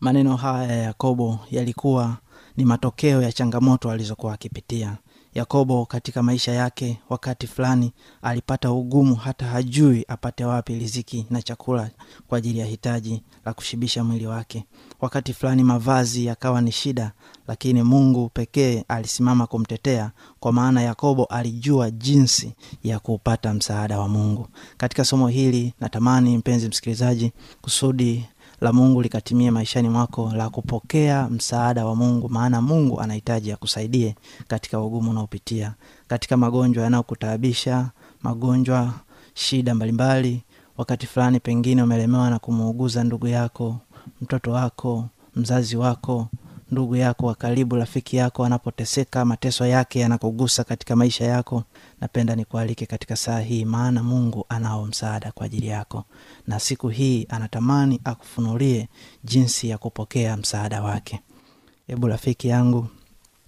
Maneno 0.00 0.36
haya 0.36 0.72
ya 0.72 0.82
yakobo 0.82 1.38
yalikuwa 1.50 2.16
ni 2.56 2.64
matokeo 2.64 3.22
ya 3.22 3.32
changamoto 3.32 3.90
alizokuwa 3.90 4.34
akipitia 4.34 4.96
yakobo 5.34 5.86
katika 5.86 6.22
maisha 6.22 6.52
yake 6.52 6.98
wakati 7.08 7.46
fulani 7.46 7.92
alipata 8.22 8.72
ugumu 8.72 9.14
hata 9.14 9.46
hajui 9.46 10.04
apate 10.08 10.44
wapi 10.44 10.78
riziki 10.78 11.26
na 11.30 11.42
chakula 11.42 11.90
kwa 12.28 12.38
ajili 12.38 12.58
ya 12.58 12.66
hitaji 12.66 13.22
la 13.44 13.52
kushibisha 13.54 14.04
mwili 14.04 14.26
wake. 14.26 14.64
Wakati 15.00 15.32
fulani 15.32 15.64
mavazi 15.64 16.26
yakawa 16.26 16.60
ni 16.60 16.72
shida 16.72 17.12
lakini 17.48 17.82
mungu 17.82 18.28
pekee 18.28 18.84
alisimama 18.88 19.46
kumtetea 19.46 20.10
kwa 20.40 20.52
maana 20.52 20.82
yakobo 20.82 21.24
alijua 21.24 21.90
jinsi 21.90 22.52
ya 22.82 22.98
kuupata 22.98 23.54
msaada 23.54 23.98
wa 23.98 24.08
mungu. 24.08 24.48
Katika 24.76 25.04
somo 25.04 25.28
hili 25.28 25.74
natamani 25.80 26.38
mpenzi 26.38 26.68
msikilizaji 26.68 27.32
kusudi 27.62 28.26
la 28.60 28.72
mungu 28.72 29.02
likatimie 29.02 29.50
maishani 29.50 29.88
mwako 29.88 30.32
la 30.36 30.50
kupokea 30.50 31.28
msaada 31.28 31.86
wa 31.86 31.96
mungu 31.96 32.28
maana 32.28 32.62
mungu 32.62 33.00
anahitaji 33.00 33.52
akusaidie 33.52 34.14
katika 34.48 34.80
ugumu 34.80 35.10
unaopitia 35.10 35.74
katika 36.08 36.36
magonjwa 36.36 36.84
yanayokutaabisha 36.84 37.90
magonjwa 38.22 38.92
shida 39.34 39.74
mbalimbali. 39.74 40.42
Wakati 40.76 41.06
fulani 41.06 41.40
pengine 41.40 41.82
umelemewa 41.82 42.30
na 42.30 42.38
kumuuguza 42.38 43.04
ndugu 43.04 43.26
yako 43.26 43.76
mtoto 44.20 44.50
wako 44.52 45.08
mzazi 45.36 45.76
wako 45.76 46.28
ndugu 46.74 46.96
yako 46.96 47.26
wa 47.26 47.34
karibu 47.34 47.76
rafiki 47.76 48.16
yako 48.16 48.44
anapoteseka 48.44 49.24
mateso 49.24 49.66
yake 49.66 50.00
yanakugusa 50.00 50.64
katika 50.64 50.96
maisha 50.96 51.24
yako 51.24 51.64
napenda 52.00 52.36
nikualike 52.36 52.86
katika 52.86 53.16
saa 53.16 53.40
hii 53.40 53.64
maana 53.64 54.02
mungu 54.02 54.46
anao 54.48 54.86
msaada 54.86 55.32
kwa 55.32 55.46
ajili 55.46 55.66
yako. 55.66 56.04
Na 56.46 56.60
siku 56.60 56.88
hii 56.88 57.26
anatamani 57.28 58.00
akufunulie 58.04 58.88
jinsi 59.24 59.68
ya 59.68 59.78
kupokea 59.78 60.36
msaada 60.36 60.82
wake. 60.82 61.20
Hebu 61.86 62.06
rafiki 62.08 62.48
yangu 62.48 62.86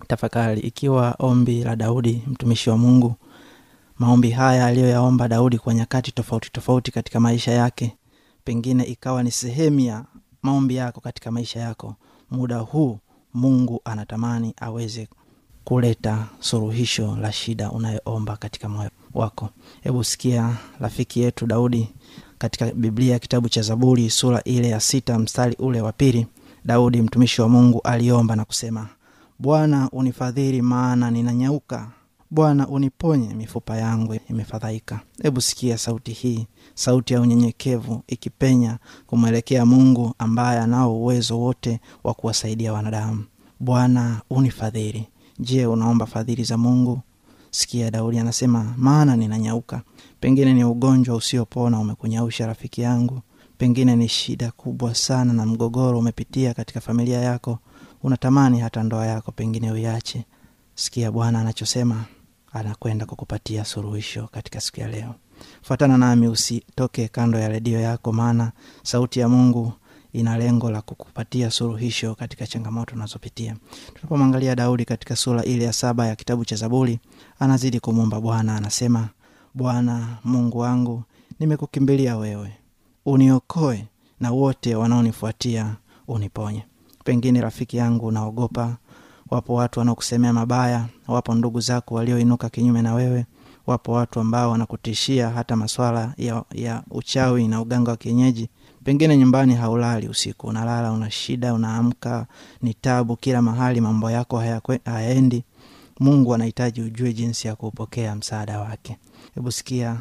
tafakari 0.06 0.60
ikiwa 0.60 1.16
ombi 1.18 1.64
la 1.64 1.76
daudi 1.76 2.22
mtumishi 2.26 2.70
wa 2.70 2.78
mungu 2.78 3.14
maombi 3.98 4.30
haya 4.30 4.66
aliyoyaomba 4.66 5.28
daudi 5.28 5.58
kwa 5.58 5.74
nyakati 5.74 6.12
tofauti 6.12 6.50
tofauti 6.52 6.90
katika 6.92 7.20
maisha 7.20 7.52
yake 7.52 7.96
pengine 8.44 8.84
ikawa 8.84 9.22
ni 9.22 9.30
sehemu 9.30 9.80
ya 9.80 10.04
maombi 10.42 10.76
yako 10.76 11.00
katika 11.00 11.30
maisha 11.30 11.60
yako 11.60 11.94
muda 12.30 12.58
huu 12.58 12.98
mungu 13.36 13.80
anatamani 13.84 14.54
aweze 14.60 15.08
kuleta 15.64 16.26
suluhisho 16.40 17.16
la 17.20 17.32
shida 17.32 17.70
unayoomba 17.70 18.36
katika 18.36 18.68
moyo 18.68 18.90
wako. 19.14 19.48
Hebu 19.82 20.04
sikia 20.04 20.56
rafiki 20.80 21.20
yetu 21.20 21.46
daudi 21.46 21.88
katika 22.38 22.66
biblia 22.72 23.18
kitabu 23.18 23.48
cha 23.48 23.62
zaburi 23.62 24.10
sura 24.10 24.42
ile 24.44 24.68
ya 24.68 24.80
sita 24.80 25.18
mstari 25.18 25.56
ule 25.58 25.80
wa 25.80 25.92
pili. 25.92 26.26
Daudi 26.64 27.02
mtumishi 27.02 27.40
wa 27.42 27.48
mungu 27.48 27.80
aliomba 27.84 28.36
na 28.36 28.44
kusema 28.44 28.88
bwana 29.38 29.88
unifadhili 29.92 30.62
maana 30.62 31.10
ninanyauka 31.10 31.90
bwana 32.30 32.68
uniponye 32.68 33.34
mifupa 33.34 33.76
yangu 33.76 34.14
imefadhaika. 34.30 35.00
Hebu 35.22 35.40
sikia 35.40 35.78
sauti 35.78 36.12
hii 36.12 36.46
sauti 36.74 37.14
ya 37.14 37.20
unyenyekevu 37.20 38.02
ikipenya 38.06 38.78
kumwelekea 39.06 39.66
mungu 39.66 40.14
ambaye 40.18 40.60
anao 40.60 40.96
uwezo 40.96 41.40
wote 41.40 41.80
wa 42.04 42.14
kuwasaidia 42.14 42.72
wanadamu. 42.72 43.24
Bwana 43.60 44.20
unifadhili. 44.30 45.08
Je 45.38 45.66
unaomba 45.66 46.06
fadhili 46.06 46.44
za 46.44 46.56
mungu? 46.56 47.00
Sikia 47.50 47.90
daudi 47.90 48.18
anasema 48.18 48.74
maana 48.76 49.16
ninanyauka. 49.16 49.82
Pengine 50.20 50.54
ni 50.54 50.64
ugonjwa 50.64 51.16
usiopona 51.16 51.78
umekunyausha 51.80 52.46
rafiki 52.46 52.80
yangu. 52.80 53.20
Pengine 53.58 53.96
ni 53.96 54.08
shida 54.08 54.50
kubwa 54.50 54.94
sana 54.94 55.32
na 55.32 55.46
mgogoro 55.46 55.98
umepitia 55.98 56.54
katika 56.54 56.80
familia 56.80 57.20
yako. 57.20 57.58
Unatamani 58.02 58.60
hata 58.60 58.82
ndoa 58.82 59.06
yako 59.06 59.32
pengine 59.32 59.72
uiache. 59.72 60.24
Sikia 60.74 61.12
bwana 61.12 61.40
anachosema 61.40 62.04
anakwenda 62.60 63.06
kukupatia 63.06 63.64
suluhisho 63.64 64.28
katika 64.32 64.60
siku 64.60 64.80
ya 64.80 64.88
leo. 64.88 65.14
Fuatana 65.62 65.98
nami 65.98 66.28
usitoke 66.28 67.08
kando 67.08 67.38
ya 67.38 67.48
redio 67.48 67.80
yako 67.80 68.12
maana 68.12 68.52
sauti 68.82 69.20
ya 69.20 69.28
mungu 69.28 69.72
ina 70.12 70.38
lengo 70.38 70.70
la 70.70 70.82
kukupatia 70.82 71.50
suluhisho 71.50 72.14
katika 72.14 72.46
changamoto 72.46 72.94
unazopitia. 72.94 73.56
Tunapomwangalia 73.94 74.54
daudi 74.54 74.84
katika 74.84 75.16
sura 75.16 75.44
ile 75.44 75.64
ya 75.64 75.72
saba 75.72 76.06
ya 76.06 76.16
kitabu 76.16 76.44
cha 76.44 76.56
zaburi 76.56 76.98
anazidi 77.38 77.80
kumwomba 77.80 78.20
bwana 78.20 78.56
anasema 78.56 79.08
bwana 79.54 80.18
mungu 80.24 80.58
wangu 80.58 81.02
nimekukimbilia 81.40 82.16
wewe. 82.16 82.52
Uniokoe 83.06 83.86
na 84.20 84.30
wote 84.30 84.74
wanaonifuatia 84.74 85.76
uniponye. 86.08 86.64
Pengine 87.04 87.40
rafiki 87.40 87.76
yangu 87.76 88.06
unaogopa 88.06 88.76
wapo 89.30 89.54
watu 89.54 89.78
wanaokusemea 89.78 90.32
mabaya 90.32 90.86
wapo 91.08 91.34
ndugu 91.34 91.60
zako 91.60 91.94
walioinuka 91.94 92.48
kinyume 92.48 92.82
na 92.82 92.94
wewe 92.94 93.26
wapo 93.66 93.92
watu 93.92 94.20
ambao 94.20 94.50
wanakutishia 94.50 95.30
hata 95.30 95.56
maswala 95.56 96.14
ya, 96.16 96.44
ya 96.52 96.82
uchawi 96.90 97.48
na 97.48 97.60
uganga 97.60 97.90
wa 97.90 97.96
kienyeji. 97.96 98.48
Pengine 98.84 99.16
nyumbani 99.16 99.54
haulali 99.54 100.08
usiku 100.08 100.46
unalala 100.46 100.92
una 100.92 101.10
shida 101.10 101.54
unaamka 101.54 102.26
ni 102.62 102.74
tabu 102.74 103.16
kila 103.16 103.42
mahali 103.42 103.80
mambo 103.80 104.10
yako 104.10 104.42
hayaendi. 104.84 105.44
Mungu 106.00 106.34
anahitaji 106.34 106.82
ujue 106.82 107.12
jinsi 107.12 107.48
ya 107.48 107.56
kuupokea 107.56 108.14
msaada 108.14 108.60
wake. 108.60 108.96
Hebu 109.34 109.52
sikia 109.52 109.96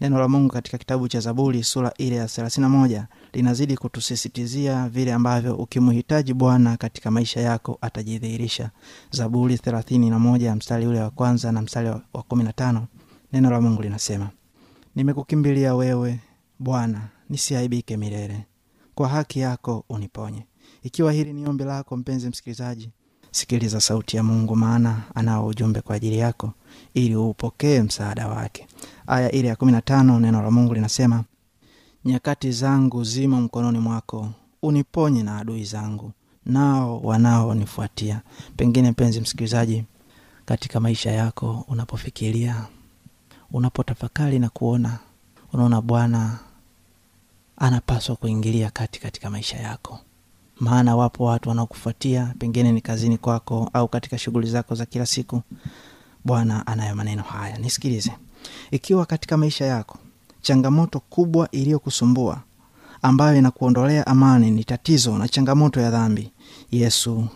neno 0.00 0.18
la 0.18 0.28
mungu 0.28 0.52
katika 0.52 0.78
kitabu 0.78 1.08
cha 1.08 1.20
zaburi 1.20 1.62
sura 1.64 1.92
ile 1.98 2.16
ya 2.16 2.26
thelathini 2.26 2.66
moja 2.66 3.06
linazidi 3.32 3.76
kutusisitizia 3.76 4.88
vile 4.88 5.12
ambavyo 5.12 5.56
ukimhitaji 5.56 6.34
bwana 6.34 6.76
katika 6.76 7.10
maisha 7.10 7.40
yako 7.40 7.78
atajidhihirisha. 7.80 8.70
Zaburi 9.10 9.58
thelathini 9.58 10.10
na 10.10 10.18
moja 10.18 10.54
mstari 10.54 10.86
ule 10.86 11.00
wa 11.00 11.10
kwanza 11.10 11.52
na 11.52 11.62
mstari 11.62 11.88
wa 11.88 12.22
kumi 12.28 12.44
na 12.44 12.52
tano 12.52 12.86
neno 13.32 13.50
la 13.50 13.60
mungu 13.60 13.82
linasema 13.82 14.30
nimekukimbilia 14.96 15.74
wewe 15.74 16.20
bwana 16.58 17.08
nisiaibike 17.30 17.96
milele. 17.96 18.46
Kwa 18.94 19.08
haki 19.08 19.40
yako 19.40 19.84
uniponye. 19.88 20.46
Ikiwa 20.82 21.12
hili 21.12 21.32
ni 21.32 21.46
ombi 21.48 21.64
lako 21.64 21.96
mpenzi 21.96 22.28
msikilizaji 22.28 22.90
sikiliza 23.30 23.80
sauti 23.80 24.16
ya 24.16 24.22
mungu 24.22 24.56
maana 24.56 25.02
anao 25.14 25.46
ujumbe 25.46 25.80
kwa 25.80 25.96
ajili 25.96 26.18
yako 26.18 26.52
ili 26.94 27.16
uupokee 27.16 27.82
msaada 27.82 28.28
wake 28.28 28.66
aya 29.08 29.30
ile 29.32 29.48
ya 29.48 29.56
kumi 29.56 29.72
na 29.72 29.80
tano 29.82 30.20
neno 30.20 30.42
la 30.42 30.50
mungu 30.50 30.74
linasema 30.74 31.24
nyakati 32.04 32.52
zangu 32.52 33.04
zimo 33.04 33.40
mkononi 33.40 33.78
mwako 33.78 34.28
uniponye 34.62 35.22
na 35.22 35.38
adui 35.38 35.64
zangu 35.64 36.12
nao 36.46 37.00
wanaonifuatia. 37.00 38.20
Pengine 38.56 38.90
mpenzi 38.90 39.20
msikilizaji 39.20 39.84
katika 40.44 40.80
maisha 40.80 41.10
yako 41.10 41.64
unapofikiria 41.68 42.64
unapotafakari 43.52 44.38
na 44.38 44.48
kuona 44.48 44.98
unaona 45.52 45.80
bwana 45.80 46.38
anapaswa 47.56 48.16
kuingilia 48.16 48.70
kati 48.70 49.00
katika 49.00 49.30
maisha 49.30 49.56
yako. 49.56 49.98
Maana 50.60 50.96
wapo 50.96 51.24
watu 51.24 51.48
wanaokufuatia 51.48 52.34
pengine 52.38 52.72
ni 52.72 52.80
kazini 52.80 53.18
kwako 53.18 53.70
au 53.72 53.88
katika 53.88 54.18
shughuli 54.18 54.50
zako 54.50 54.74
za 54.74 54.86
kila 54.86 55.06
siku 55.06 55.42
bwana 56.24 56.66
anayo 56.66 56.94
maneno 56.94 57.22
haya. 57.22 57.58
Nisikilize 57.58 58.12
ikiwa 58.70 59.06
katika 59.06 59.36
maisha 59.36 59.64
yako 59.64 59.98
changamoto 60.42 61.00
kubwa 61.00 61.50
iliyokusumbua 61.50 62.40
ambayo 63.02 63.38
inakuondolea 63.38 64.06
amani 64.06 64.50
ni 64.50 64.64
tatizo 64.64 65.18
na 65.18 65.28
changamoto 65.28 65.80
ya 65.80 65.90
dhambi 65.90 66.32
yesu 66.70 67.28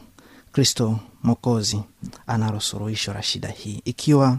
kristo 0.52 0.98
mokozi 1.22 1.82
analo 2.26 2.60
suluhisho 2.60 3.12
la 3.12 3.22
shida 3.22 3.48
hii. 3.48 3.82
Ikiwa 3.84 4.38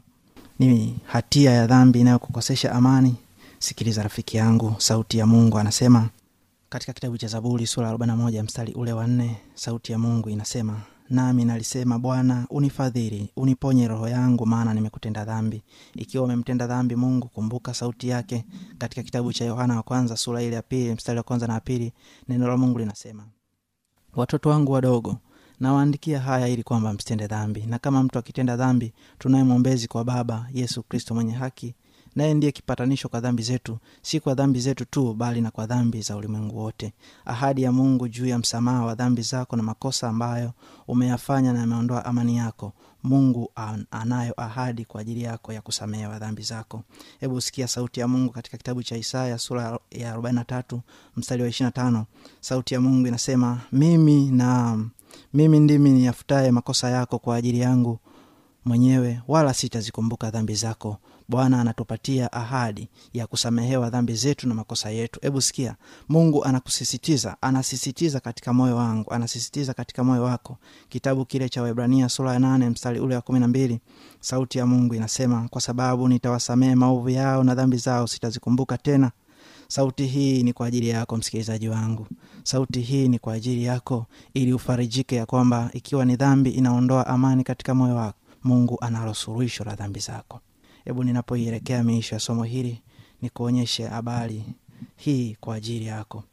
ni 0.59 0.99
hatia 1.05 1.51
ya 1.51 1.67
dhambi 1.67 1.99
inayokukosesha 1.99 2.71
amani 2.71 3.15
sikiliza 3.59 4.03
rafiki 4.03 4.37
yangu 4.37 4.75
sauti 4.77 5.17
ya 5.17 5.25
mungu 5.25 5.57
anasema 5.59 6.09
katika 6.69 6.93
kitabu 6.93 7.17
cha 7.17 7.27
zaburi 7.27 7.67
sura 7.67 7.91
41 7.93 8.43
mstari 8.43 8.73
ule 8.73 8.93
wa 8.93 9.09
sauti 9.55 9.91
ya 9.91 9.99
mungu 9.99 10.29
inasema 10.29 10.79
nami 11.09 11.45
nalisema 11.45 11.99
bwana 11.99 12.47
unifadhili 12.49 13.29
uniponye 13.35 13.87
roho 13.87 14.07
yangu 14.07 14.45
maana 14.45 14.73
nimekutenda 14.73 15.25
dhambi. 15.25 15.63
Ikiwa 15.95 16.23
umemtenda 16.23 16.67
dhambi 16.67 16.95
mungu 16.95 17.27
kumbuka 17.27 17.73
sauti 17.73 18.07
yake 18.07 18.45
katika 18.77 19.03
kitabu 19.03 19.33
cha 19.33 19.45
yohana 19.45 19.75
wa 19.75 19.83
kwanza 19.83 20.17
sura 20.17 20.41
ile 20.43 20.55
ya 20.55 20.61
pili 20.61 20.93
mstari 20.93 21.17
wa 21.17 21.23
kwanza 21.23 21.47
na 21.47 21.59
pili 21.59 21.93
neno 22.29 22.47
la 22.47 22.57
mungu 22.57 22.79
linasema 22.79 23.25
watoto 24.15 24.49
wangu 24.49 24.71
wadogo 24.71 25.17
nawaandikia 25.59 26.19
haya 26.19 26.47
ili 26.47 26.63
kwamba 26.63 26.93
msitende 26.93 27.27
dhambi. 27.27 27.61
Na 27.67 27.79
kama 27.79 28.03
mtu 28.03 28.19
akitenda 28.19 28.57
dhambi 28.57 28.93
tunaye 29.19 29.43
mwombezi 29.43 29.87
kwa 29.87 30.03
baba 30.03 30.47
yesu 30.53 30.83
kristo 30.83 31.15
mwenye 31.15 31.33
haki 31.33 31.75
naye 32.15 32.33
ndiye 32.33 32.51
kipatanisho 32.51 33.09
kwa 33.09 33.19
dhambi 33.19 33.43
zetu 33.43 33.77
si 34.01 34.19
kwa 34.19 34.33
dhambi 34.33 34.59
zetu 34.59 34.85
tu 34.85 35.13
bali 35.13 35.41
na 35.41 35.51
kwa 35.51 35.65
dhambi 35.65 36.01
za 36.01 36.15
ulimwengu 36.17 36.57
wote. 36.57 36.93
Ahadi 37.25 37.61
ya 37.63 37.71
mungu 37.71 38.07
juu 38.07 38.25
ya 38.25 38.37
msamaha 38.39 38.85
wa 38.85 38.95
dhambi 38.95 39.21
zako 39.21 39.55
na 39.55 39.63
makosa 39.63 40.09
ambayo 40.09 40.51
umeyafanya 40.87 41.53
na 41.53 41.59
yameondoa 41.59 42.05
amani 42.05 42.37
yako 42.37 42.73
mungu 43.03 43.51
anayo 43.91 44.33
ahadi 44.41 44.85
kwa 44.85 45.01
ajili 45.01 45.21
yako 45.23 45.53
ya 45.53 45.61
kusamehewa 45.61 46.19
dhambi 46.19 46.41
zako. 46.41 46.83
Hebu 47.19 47.41
sikia 47.41 47.67
sauti 47.67 47.99
ya 47.99 48.07
mungu 48.07 48.33
katika 48.33 48.57
kitabu 48.57 48.83
cha 48.83 48.97
isaya 48.97 49.37
sura 49.37 49.79
ya 49.91 50.15
43 50.17 50.79
mstari 51.17 51.43
wa 51.43 51.49
25 51.49 52.03
sauti 52.41 52.73
ya 52.73 52.81
mungu 52.81 53.07
inasema 53.07 53.59
mimi 53.71 54.31
na 54.31 54.79
mimi 55.33 55.59
ndimi 55.59 55.89
niyafutaye 55.89 56.51
makosa 56.51 56.89
yako 56.89 57.19
kwa 57.19 57.35
ajili 57.35 57.59
yangu 57.59 57.99
mwenyewe 58.65 59.21
wala 59.27 59.53
sitazikumbuka 59.53 60.31
dhambi 60.31 60.55
zako 60.55 60.97
bwana 61.29 61.61
anatupatia 61.61 62.31
ahadi 62.33 62.89
ya 63.13 63.27
kusamehewa 63.27 63.89
dhambi 63.89 64.13
zetu 64.15 64.47
na 64.47 64.53
makosa 64.53 64.89
yetu. 64.89 65.19
Hebu 65.21 65.41
sikia 65.41 65.75
mungu 66.09 66.43
anakusisitiza 66.45 67.37
anasisitiza 67.41 68.19
katika 68.19 68.53
moyo 68.53 68.75
wangu 68.75 69.13
anasisitiza 69.13 69.73
katika 69.73 70.03
moyo 70.03 70.23
wako. 70.23 70.57
Kitabu 70.89 71.25
kile 71.25 71.49
cha 71.49 71.61
webrania 71.61 72.09
sura 72.09 72.33
ya 72.33 72.39
nane 72.39 72.69
mstari 72.69 72.99
ule 72.99 73.15
wa 73.15 73.21
kumi 73.21 73.39
na 73.39 73.47
mbili 73.47 73.79
sauti 74.19 74.57
ya 74.57 74.65
mungu 74.65 74.95
inasema 74.95 75.47
kwa 75.49 75.61
sababu 75.61 76.07
nitawasamehe 76.07 76.75
maovu 76.75 77.09
yao 77.09 77.43
na 77.43 77.55
dhambi 77.55 77.77
zao 77.77 78.07
sitazikumbuka 78.07 78.77
tena. 78.77 79.11
Sauti 79.67 80.05
hii 80.05 80.43
ni 80.43 80.53
kwa 80.53 80.67
ajili 80.67 80.89
yako 80.89 81.17
msikilizaji 81.17 81.69
wangu. 81.69 82.07
Sauti 82.43 82.81
hii 82.81 83.07
ni 83.07 83.19
kwa 83.19 83.33
ajili 83.33 83.63
yako 83.63 84.05
ili 84.33 84.53
ufarijike 84.53 85.15
ya 85.15 85.25
kwamba 85.25 85.69
ikiwa 85.73 86.05
ni 86.05 86.15
dhambi 86.15 86.49
inaondoa 86.49 87.07
amani 87.07 87.43
katika 87.43 87.75
moyo 87.75 87.95
wako. 87.95 88.17
Mungu 88.43 88.77
analo 88.81 89.13
suluhisho 89.13 89.63
la 89.63 89.75
dhambi 89.75 89.99
zako 89.99 90.39
hebu 90.85 91.03
ninapoielekea 91.03 91.83
miisho 91.83 92.15
ya 92.15 92.19
somo 92.19 92.43
hili 92.43 92.81
nikuonyeshe 93.21 93.87
habari 93.87 94.43
hii 94.95 95.37
kwa 95.39 95.55
ajili 95.55 95.85
yako. 95.85 96.23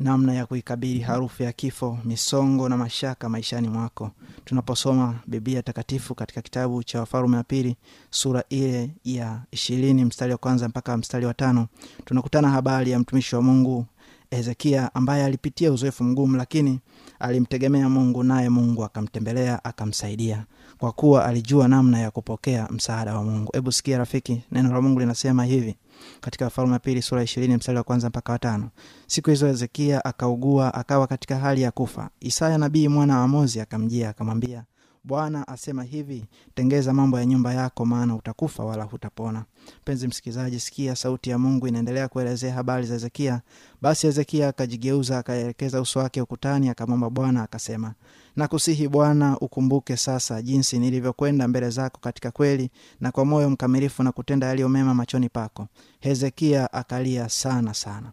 Namna 0.00 0.34
ya 0.34 0.46
kuikabili 0.46 1.00
harufu 1.00 1.42
ya 1.42 1.52
kifo 1.52 1.98
misongo 2.04 2.68
na 2.68 2.76
mashaka 2.76 3.28
maishani 3.28 3.68
mwako. 3.68 4.10
Tunaposoma 4.44 5.14
biblia 5.26 5.62
takatifu 5.62 6.14
katika 6.14 6.42
kitabu 6.42 6.82
cha 6.82 7.00
wafalume 7.00 7.36
wa 7.36 7.42
pili 7.44 7.76
sura 8.10 8.44
ile 8.48 8.90
ya 9.04 9.40
ishirini 9.50 10.04
mstari 10.04 10.32
wa 10.32 10.38
kwanza 10.38 10.68
mpaka 10.68 10.96
mstari 10.96 11.26
wa 11.26 11.34
tano 11.34 11.66
tunakutana 12.04 12.48
habari 12.50 12.90
ya 12.90 12.98
mtumishi 12.98 13.36
wa 13.36 13.42
mungu 13.42 13.86
hezekia 14.30 14.94
ambaye 14.94 15.24
alipitia 15.24 15.72
uzoefu 15.72 16.04
mgumu 16.04 16.36
lakini 16.36 16.80
alimtegemea 17.18 17.88
mungu 17.88 18.22
naye 18.22 18.48
mungu 18.48 18.84
akamtembelea 18.84 19.64
akamsaidia 19.64 20.44
kwa 20.84 20.92
kuwa 20.92 21.24
alijua 21.24 21.68
namna 21.68 21.98
ya 22.00 22.10
kupokea 22.10 22.68
msaada 22.70 23.14
wa 23.14 23.22
mungu. 23.24 23.50
Hebu 23.54 23.72
sikia 23.72 23.98
rafiki 23.98 24.42
neno 24.52 24.72
la 24.72 24.80
mungu 24.80 25.00
linasema 25.00 25.44
hivi 25.44 25.76
katika 26.20 26.50
falme 26.50 26.72
ya 26.72 26.78
pili 26.78 27.02
sura 27.02 27.22
ishirini 27.22 27.56
mstari 27.56 27.78
wa 27.78 27.84
kwanza 27.84 28.08
mpaka 28.08 28.32
watano 28.32 28.70
siku 29.06 29.30
hizo 29.30 29.46
hezekia 29.46 30.04
akaugua 30.04 30.74
akawa 30.74 31.06
katika 31.06 31.38
hali 31.38 31.62
ya 31.62 31.70
kufa. 31.70 32.10
Isaya 32.20 32.58
nabii 32.58 32.88
mwana 32.88 33.18
wa 33.18 33.24
amozi 33.24 33.60
akamjia 33.60 34.08
akamwambia 34.08 34.64
bwana 35.04 35.48
asema 35.48 35.82
hivi 35.82 36.24
tengeza 36.54 36.92
mambo 36.92 37.18
ya 37.18 37.24
nyumba 37.26 37.54
yako 37.54 37.86
maana 37.86 38.14
utakufa 38.16 38.64
wala 38.64 38.84
hutapona. 38.84 39.44
Mpenzi 39.82 40.06
msikilizaji 40.08 40.60
sikia 40.60 40.96
sauti 40.96 41.30
ya 41.30 41.38
mungu 41.38 41.68
inaendelea 41.68 42.08
kuelezea 42.08 42.54
habari 42.54 42.86
za 42.86 42.92
hezekia. 42.94 43.40
Basi 43.82 44.06
hezekia 44.06 44.48
akajigeuza 44.48 45.18
akaelekeza 45.18 45.80
uso 45.80 45.98
wake 45.98 46.20
ukutani 46.22 46.68
akamwomba 46.68 47.10
bwana 47.10 47.42
akasema 47.42 47.94
nakusihi 48.36 48.88
bwana 48.88 49.38
ukumbuke 49.38 49.96
sasa 49.96 50.42
jinsi 50.42 50.78
nilivyokwenda 50.78 51.48
mbele 51.48 51.70
zako 51.70 51.98
katika 52.00 52.30
kweli 52.30 52.70
na 53.00 53.12
kwa 53.12 53.24
moyo 53.24 53.50
mkamilifu 53.50 54.02
na 54.02 54.12
kutenda 54.12 54.46
yaliyo 54.46 54.68
mema 54.68 54.94
machoni 54.94 55.28
pako. 55.28 55.68
Hezekia 56.00 56.72
akalia 56.72 57.28
sana 57.28 57.74
sana. 57.74 58.12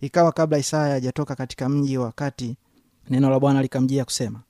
Ikawa 0.00 0.32
kabla 0.32 0.58
isaya 0.58 0.92
hajatoka 0.92 1.34
katika 1.34 1.68
mji 1.68 1.98
wakati 1.98 2.56
neno 3.10 3.30
la 3.30 3.40
bwana 3.40 3.62
likamjia 3.62 4.04
kusema 4.04 4.40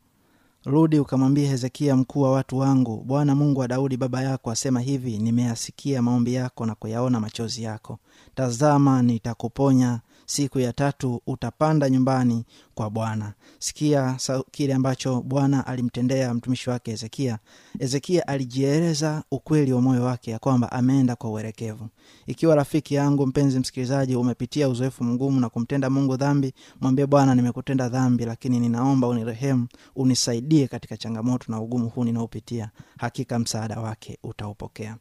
rudi 0.64 0.98
ukamwambia 0.98 1.48
hezekia 1.50 1.96
mkuu 1.96 2.20
wa 2.20 2.32
watu 2.32 2.58
wangu 2.58 3.04
bwana 3.06 3.34
mungu 3.34 3.60
wa 3.60 3.68
daudi 3.68 3.96
baba 3.96 4.22
yako 4.22 4.50
asema 4.50 4.80
hivi 4.80 5.18
nimeyasikia 5.18 6.02
maombi 6.02 6.34
yako 6.34 6.66
na 6.66 6.74
kuyaona 6.74 7.20
machozi 7.20 7.62
yako. 7.62 7.98
Tazama 8.34 9.02
nitakuponya 9.02 10.00
siku 10.26 10.58
ya 10.58 10.72
tatu 10.72 11.22
utapanda 11.26 11.90
nyumbani 11.90 12.44
kwa 12.74 12.90
bwana. 12.90 13.32
Sikia 13.58 14.16
kile 14.50 14.74
ambacho 14.74 15.22
bwana 15.22 15.66
alimtendea 15.66 16.34
mtumishi 16.34 16.70
wake 16.70 16.90
hezekia. 16.90 17.38
Hezekia 17.78 18.28
alijieleza 18.28 19.22
ukweli 19.30 19.72
wa 19.72 19.80
moyo 19.80 20.04
wake 20.04 20.30
ya 20.30 20.38
kwamba 20.38 20.72
ameenda 20.72 21.16
kwa 21.16 21.30
uelekevu 21.30 21.88
ikiwa 22.26 22.54
rafiki 22.54 22.94
yangu 22.94 23.26
mpenzi 23.26 23.58
msikilizaji 23.58 24.16
umepitia 24.16 24.68
uzoefu 24.68 25.04
mgumu 25.04 25.40
na 25.40 25.48
kumtenda 25.48 25.90
mungu 25.90 26.16
dhambi 26.16 26.52
mwambie 26.80 27.06
bwana 27.06 27.34
nimekutenda 27.34 27.88
dhambi 27.88 28.24
lakini 28.24 28.60
ninaomba 28.60 29.08
unirehemu 29.08 29.68
unisaidie 29.96 30.68
katika 30.68 30.96
changamoto 30.96 31.52
na 31.52 31.60
ugumu 31.60 31.88
huu 31.88 32.04
ninaopitia. 32.04 32.70
Hakika 32.98 33.38
msaada 33.38 33.80
wake 33.80 34.18
utaupokea. 34.22 34.96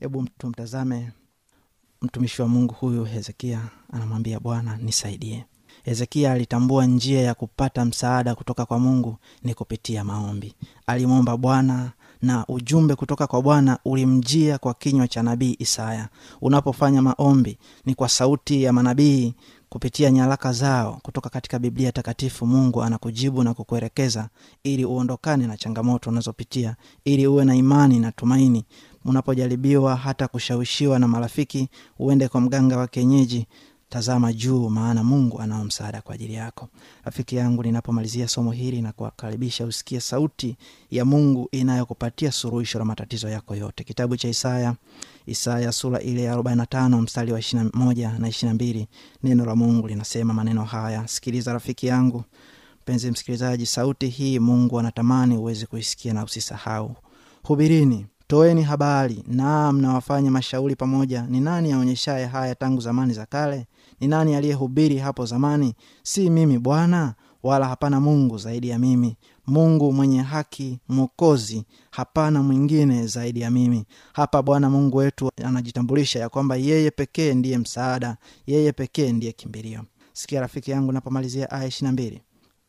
Hebu 0.00 0.28
tumtazame 0.38 1.12
mtumishi 2.02 2.42
wa 2.42 2.48
mungu 2.48 2.74
huyu 2.80 3.04
hezekia 3.04 3.60
anamwambia 3.92 4.40
bwana 4.40 4.76
nisaidie. 4.76 5.44
Hezekia 5.84 6.32
alitambua 6.32 6.86
njia 6.86 7.20
ya 7.22 7.34
kupata 7.34 7.84
msaada 7.84 8.34
kutoka 8.34 8.66
kwa 8.66 8.78
mungu 8.78 9.16
ni 9.44 9.54
kupitia 9.54 10.04
maombi. 10.04 10.54
Alimwomba 10.86 11.36
bwana 11.36 11.92
na 12.22 12.46
ujumbe 12.48 12.94
kutoka 12.94 13.26
kwa 13.26 13.42
bwana 13.42 13.78
ulimjia 13.84 14.58
kwa 14.58 14.74
kinywa 14.74 15.08
cha 15.08 15.22
nabii 15.22 15.56
isaya. 15.58 16.08
Unapofanya 16.40 17.02
maombi 17.02 17.58
ni 17.86 17.94
kwa 17.94 18.08
sauti 18.08 18.62
ya 18.62 18.72
manabii 18.72 19.34
kupitia 19.68 20.10
nyaraka 20.10 20.52
zao 20.52 20.98
kutoka 21.02 21.30
katika 21.30 21.58
biblia 21.58 21.92
takatifu. 21.92 22.46
Mungu 22.46 22.82
anakujibu 22.82 23.44
na 23.44 23.54
kukuelekeza 23.54 24.28
ili 24.64 24.84
uondokane 24.84 25.46
na 25.46 25.56
changamoto 25.56 26.10
unazopitia 26.10 26.76
ili 27.04 27.26
uwe 27.26 27.44
na 27.44 27.54
imani 27.54 27.98
na 27.98 28.12
tumaini 28.12 28.64
unapojaribiwa 29.04 29.96
hata 29.96 30.28
kushawishiwa 30.28 30.98
na 30.98 31.08
marafiki 31.08 31.68
uende 31.98 32.28
kwa 32.28 32.40
mganga 32.40 32.76
wa 32.78 32.86
kienyeji. 32.88 33.46
Tazama 33.88 34.32
juu 34.32 34.68
maana 34.68 35.04
mungu 35.04 35.40
anao 35.40 35.64
msaada 35.64 36.00
kwa 36.02 36.14
ajili 36.14 36.34
yako. 36.34 36.68
Rafiki 37.04 37.36
yangu 37.36 37.62
ninapomalizia 37.62 38.28
somo 38.28 38.50
hili 38.52 38.82
na 38.82 38.92
kuwakaribisha 38.92 39.64
usikie 39.64 40.00
sauti 40.00 40.56
ya 40.90 41.04
mungu 41.04 41.48
inayokupatia 41.52 42.32
suruhisho 42.32 42.78
la 42.78 42.84
matatizo 42.84 43.28
yako 43.28 43.54
yote. 43.56 43.84
Kitabu 43.84 44.16
cha 44.16 44.28
isaya 44.28 44.74
isaya 45.26 45.72
sura 45.72 46.00
ile 46.00 46.22
ya 46.22 46.36
45 46.36 47.00
mstari 47.00 47.32
wa 47.32 47.38
21 47.38 48.18
na 48.18 48.28
22 48.28 48.86
neno 49.22 49.44
la 49.44 49.56
mungu 49.56 49.88
linasema 49.88 50.34
maneno 50.34 50.64
haya. 50.64 51.08
Sikiliza 51.08 51.52
rafiki 51.52 51.86
yangu. 51.86 52.24
Mpenzi 52.82 53.10
msikilizaji 53.10 53.66
sauti 53.66 54.08
hii 54.08 54.38
mungu 54.38 54.78
anatamani 54.80 55.36
uweze 55.36 55.66
kuisikia 55.66 56.12
na 56.12 56.24
usisahau. 56.24 56.96
Hubirini 57.42 58.06
toeni 58.32 58.62
habari 58.62 59.24
naam 59.26 59.80
na 59.80 59.94
wafanye 59.94 60.30
mashauri 60.30 60.76
pamoja. 60.76 61.22
Ni 61.28 61.40
nani 61.40 61.72
aonyeshaye 61.72 62.26
haya 62.26 62.54
tangu 62.54 62.80
zamani 62.80 63.12
za 63.12 63.26
kale? 63.26 63.66
Ni 64.00 64.06
nani 64.08 64.34
aliyehubiri 64.34 64.98
hapo 64.98 65.26
zamani? 65.26 65.74
Si 66.02 66.30
mimi 66.30 66.58
bwana 66.58 67.14
wala 67.42 67.68
hapana 67.68 68.00
mungu 68.00 68.38
zaidi 68.38 68.68
ya 68.68 68.78
mimi. 68.78 69.16
Mungu 69.46 69.92
mwenye 69.92 70.22
haki 70.22 70.78
mwokozi 70.88 71.64
hapana 71.90 72.42
mwingine 72.42 73.06
zaidi 73.06 73.40
ya 73.40 73.50
mimi. 73.50 73.84
Hapa 74.12 74.42
bwana 74.42 74.70
mungu 74.70 74.96
wetu 74.96 75.30
anajitambulisha 75.44 76.18
ya 76.18 76.28
kwamba 76.28 76.56
yeye 76.56 76.90
pekee 76.90 77.34
ndiye 77.34 77.58
msaada 77.58 78.16
yeye 78.46 78.72
pekee 78.72 79.12
ndiye 79.12 79.32
kimbilio. 79.32 79.80
Sikia 80.12 80.40
rafiki 80.40 80.70
yangu 80.70 80.92
napomalizia 80.92 81.50
aya 81.50 81.66
ishina 81.66 81.92
mbili 81.92 82.22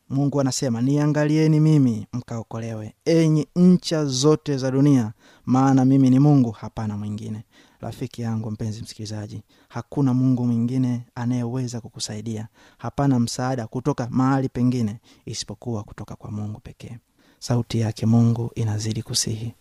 mungu 0.09 0.41
anasema 0.41 0.81
niangalieni 0.81 1.59
mimi 1.59 2.07
mkaokolewe. 2.13 2.93
Enyi 3.05 3.47
ncha 3.55 4.05
zote 4.05 4.57
za 4.57 4.71
dunia 4.71 5.13
maana 5.45 5.85
mimi 5.85 6.09
ni 6.09 6.19
mungu 6.19 6.51
hapana 6.51 6.97
mwingine. 6.97 7.43
Rafiki 7.79 8.21
yangu 8.21 8.51
mpenzi 8.51 8.81
msikilizaji 8.81 9.43
hakuna 9.69 10.13
mungu 10.13 10.45
mwingine 10.45 11.05
anayeweza 11.15 11.81
kukusaidia. 11.81 12.47
Hapana 12.77 13.19
msaada 13.19 13.67
kutoka 13.67 14.07
mahali 14.11 14.49
pengine 14.49 14.99
isipokuwa 15.25 15.83
kutoka 15.83 16.15
kwa 16.15 16.31
mungu 16.31 16.59
pekee. 16.59 16.97
Sauti 17.39 17.79
yake 17.79 18.05
mungu 18.05 18.51
inazidi 18.55 19.03
kusihi. 19.03 19.53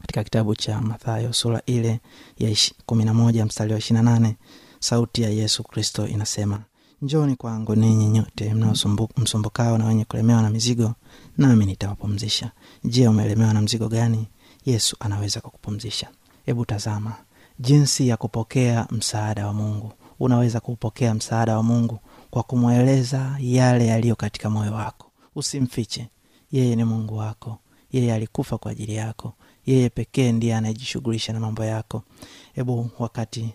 Katika 0.00 0.24
kitabu 0.24 0.54
cha 0.54 0.80
mathayo 0.80 1.32
sura 1.32 1.62
ile 1.66 2.00
ya 2.38 2.56
kumi 2.86 3.04
na 3.04 3.14
moja 3.14 3.46
mstari 3.46 3.72
wa 3.72 3.78
ishirina 3.78 4.02
nane 4.10 4.36
sauti 4.80 5.22
ya 5.22 5.30
yesu 5.30 5.62
kristo 5.62 6.06
inasema 6.06 6.62
njoni 7.02 7.36
kwangu 7.36 7.74
ninyi 7.76 8.08
nyote 8.08 8.54
mnaomsumbukao 8.54 9.78
na 9.78 9.86
wenye 9.86 10.04
kulemewa 10.04 10.42
na 10.42 10.50
mizigo 10.50 10.94
nami 11.38 11.66
nitawapumzisha. 11.66 12.50
Je 12.84 13.08
umelemewa 13.08 13.52
na 13.54 13.60
mzigo 13.62 13.88
gani? 13.88 14.28
Yesu 14.66 14.96
anaweza 15.00 15.40
kukupumzisha. 15.40 16.08
Hebu 16.46 16.64
tazama 16.64 17.12
jinsi 17.58 18.08
ya 18.08 18.16
kupokea 18.16 18.86
msaada 18.90 19.46
wa 19.46 19.52
mungu. 19.52 19.92
Unaweza 20.20 20.60
kupokea 20.60 21.14
msaada 21.14 21.56
wa 21.56 21.62
mungu 21.62 21.98
kwa 22.30 22.42
kumweleza 22.42 23.36
yale 23.40 23.86
yaliyo 23.86 24.16
katika 24.16 24.50
moyo 24.50 24.72
wako. 24.72 25.10
Usimfiche. 25.34 26.08
Yeye 26.52 26.76
ni 26.76 26.84
mungu 26.84 27.16
wako. 27.16 27.58
Yeye 27.92 28.14
alikufa 28.14 28.58
kwa 28.58 28.70
ajili 28.72 28.94
yako. 28.94 29.32
Yeye 29.66 29.88
pekee 29.88 30.32
ndiye 30.32 30.56
anayejishughulisha 30.56 31.32
na 31.32 31.40
mambo 31.40 31.64
yako. 31.64 32.02
Hebu 32.52 32.90
wakati 32.98 33.54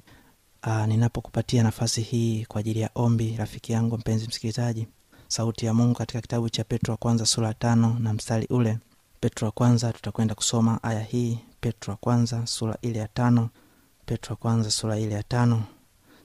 uh, 0.67 0.86
ninapokupatia 0.86 1.63
nafasi 1.63 2.02
hii 2.02 2.45
kwa 2.45 2.60
ajili 2.60 2.80
ya 2.80 2.89
ombi 2.95 3.36
rafiki 3.38 3.71
yangu 3.71 3.97
mpenzi 3.97 4.28
msikilizaji 4.28 4.88
sauti 5.28 5.65
ya 5.65 5.74
mungu 5.74 5.95
katika 5.95 6.21
kitabu 6.21 6.50
cha 6.50 6.63
petro 6.63 6.91
wa 6.91 6.97
kwanza 6.97 7.26
sura 7.26 7.47
ya 7.47 7.54
tano 7.54 7.97
na 8.00 8.13
mstari 8.13 8.45
ule. 8.50 8.78
Petro 9.19 9.45
wa 9.45 9.52
kwanza 9.52 9.93
tutakwenda 9.93 10.36
kusoma 10.36 10.84
aya 10.84 11.00
hii. 11.04 11.39
Petro 11.62 11.91
wa 11.91 11.97
kwanza 11.97 12.47
sura 12.47 12.78
ile 12.82 13.00
ya 13.00 13.08
tano. 13.08 13.50
Petro 14.06 14.30
wa 14.34 14.36
kwanza 14.36 14.71
sura 14.71 15.00
ile 15.00 15.15
ya 15.15 15.24
tano. 15.24 15.63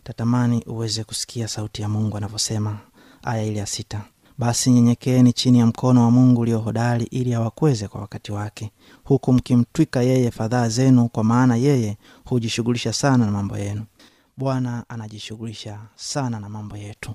Tatamani 0.04 0.64
uweze 0.66 1.04
kusikia 1.04 1.48
sauti 1.48 1.82
ya 1.82 1.88
mungu 1.88 2.16
anavyosema. 2.16 2.78
Aya 3.22 3.42
ile 3.44 3.58
ya 3.58 3.66
sita. 3.66 4.04
Basi 4.38 4.70
nyenyekeeni 4.70 5.32
chini 5.32 5.58
ya 5.58 5.66
mkono 5.66 6.02
wa 6.04 6.10
mungu 6.10 6.40
ulio 6.40 6.58
hodari 6.58 7.04
ili 7.04 7.34
awakweze 7.34 7.88
kwa 7.88 8.00
wakati 8.00 8.32
wake. 8.32 8.70
Huku 9.04 9.32
mkimtwika 9.32 10.02
yeye 10.02 10.30
fadhaa 10.30 10.68
zenu 10.68 11.08
kwa 11.08 11.24
maana 11.24 11.56
yeye 11.56 11.96
hujishughulisha 12.24 12.92
sana 12.92 13.24
na 13.26 13.30
mambo 13.32 13.58
yenu 13.58 13.84
bwana 14.40 14.84
anajishughulisha 14.88 15.78
sana 15.94 16.40
na 16.40 16.48
mambo 16.48 16.76
yetu. 16.76 17.14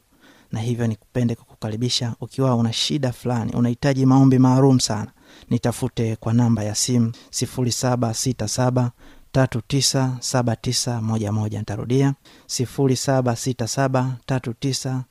Na 0.52 0.60
hivyo 0.60 0.88
nikupende 0.88 1.36
kukukaribisha 1.36 2.16
ukiwa 2.22 2.56
una 2.56 2.74
shida 2.74 3.12
fulani 3.12 3.54
unahitaji 3.54 4.06
maombi 4.06 4.40
maalum 4.40 4.80
sana 4.80 5.12
nitafute 5.50 6.16
kwa 6.16 6.34
namba 6.34 6.64
ya 6.64 6.76
simu 6.76 7.12
767 7.32 8.90
397911 9.34 11.62
ntarudia 11.62 12.14
767 12.48 15.02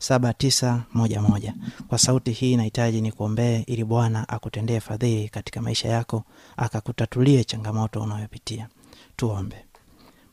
397911 0.00 1.52
kwa 1.88 1.98
sauti 1.98 2.32
hii 2.32 2.56
nahitaji 2.56 3.00
nikuombee 3.00 3.60
ili 3.66 3.84
bwana 3.84 4.28
akutendee 4.28 4.80
fadhili 4.80 5.28
katika 5.28 5.62
maisha 5.62 5.88
yako 5.88 6.24
akakutatulie 6.56 7.44
changamoto 7.44 8.02
unayopitia. 8.02 8.68
Tuombe 9.16 9.64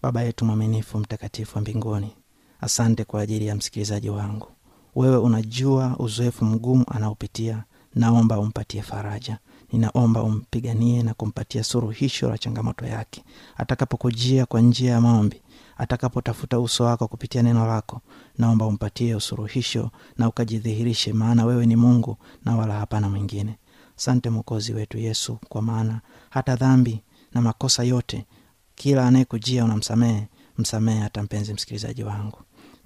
baba 0.04 0.22
yetu 0.22 0.46
mwaminifu 0.46 0.98
mtakatifu 0.98 1.56
wa 1.56 1.62
mbinguni 1.62 2.16
asante 2.62 3.04
kwa 3.04 3.22
ajili 3.22 3.46
ya 3.48 3.56
msikilizaji 3.56 4.10
wangu. 4.10 4.48
Wewe 4.96 5.18
unajua 5.18 5.96
uzoefu 6.00 6.46
mgumu 6.46 6.86
anaopitia 6.92 7.64
naomba 7.96 8.40
umpatie 8.40 8.82
faraja. 8.82 9.38
Ninaomba 9.72 10.24
umpiganie 10.24 11.04
na 11.04 11.14
kumpatia 11.14 11.64
suruhisho 11.64 12.30
la 12.30 12.38
changamoto 12.38 12.86
yake. 12.86 13.24
Atakapokujia 13.58 14.46
kwa 14.46 14.62
njia 14.62 14.92
ya 14.92 15.02
maombi 15.02 15.42
atakapotafuta 15.78 16.60
uso 16.60 16.84
wako 16.84 17.08
kupitia 17.08 17.42
neno 17.44 17.68
lako 17.68 18.02
naomba 18.38 18.66
umpatie 18.66 19.16
usuruhisho 19.16 19.90
na 20.18 20.28
ukajidhihirishe 20.28 21.14
maana 21.14 21.46
wewe 21.46 21.66
ni 21.66 21.76
mungu 21.76 22.18
na 22.46 22.56
wala 22.56 22.74
hapana 22.80 23.10
mwingine. 23.10 23.58
Sante 23.96 24.30
mwokozi 24.30 24.74
wetu 24.74 24.98
yesu 24.98 25.38
kwa 25.50 25.62
maana 25.62 26.02
hata 26.30 26.56
dhambi 26.56 27.02
na 27.34 27.42
makosa 27.42 27.84
yote 27.84 28.26
kila 28.76 29.08
anayekujia 29.08 29.66
unamsamehe 29.66 30.28
msamehe 30.58 31.00
hata 31.00 31.24
mpenzi 31.24 31.54
msikilizaji 31.54 32.04
wangu. 32.04 32.38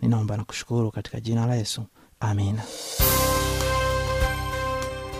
Ninaomba 0.01 0.37
na 0.37 0.43
kushukuru 0.43 0.91
katika 0.91 1.19
jina 1.19 1.45
la 1.45 1.55
yesu. 1.55 1.83
Amina. 2.19 2.61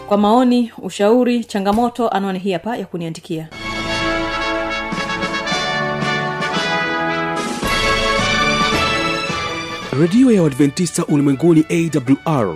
Kwa 0.08 0.18
maoni 0.18 0.72
ushauri 0.78 1.44
changamoto 1.44 2.10
anwani 2.10 2.40
hii 2.40 2.52
hapa 2.52 2.78
ya 2.78 2.86
kuniandikia. 2.86 3.50
Redio 10.00 10.32
ya 10.32 10.44
uadventista 10.44 11.06
ulimwenguni 11.06 11.66
awr 11.70 12.56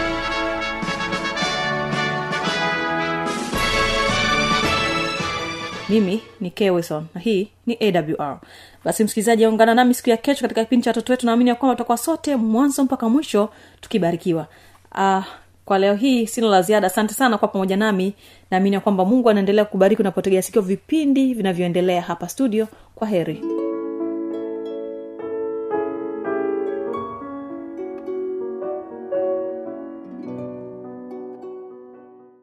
mimi 5.91 6.21
ni 6.39 6.51
kwson 6.51 7.05
na 7.15 7.21
hii 7.21 7.47
ni 7.65 7.77
awr 7.81 8.39
basi 8.85 9.03
msikilizaji 9.03 9.45
aungana 9.45 9.75
nami 9.75 9.93
siku 9.93 10.09
ya 10.09 10.17
kesho 10.17 10.41
katika 10.41 10.63
kipindi 10.63 10.83
cha 10.83 10.89
watoto 10.89 11.13
wetu. 11.13 11.25
Naamini 11.25 11.49
ya 11.49 11.55
kwamba 11.55 11.75
tutakuwa 11.75 11.97
sote 11.97 12.35
mwanzo 12.35 12.83
mpaka 12.83 13.09
mwisho 13.09 13.49
tukibarikiwa. 13.81 14.47
Uh, 14.95 15.23
kwa 15.65 15.79
leo 15.79 15.95
hii 15.95 16.27
sina 16.27 16.47
la 16.47 16.61
ziada. 16.61 16.87
Asante 16.87 17.13
sana 17.13 17.37
kwa 17.37 17.47
pamoja 17.47 17.77
nami. 17.77 18.13
Naamini 18.51 18.73
ya 18.75 18.79
kwamba 18.79 19.05
mungu 19.05 19.29
anaendelea 19.29 19.65
kubariki 19.65 20.01
unapotegea 20.01 20.41
sikio 20.41 20.61
vipindi 20.61 21.33
vinavyoendelea 21.33 22.01
hapa 22.01 22.29
studio. 22.29 22.67
Kwa 22.95 23.07
heri 23.07 23.41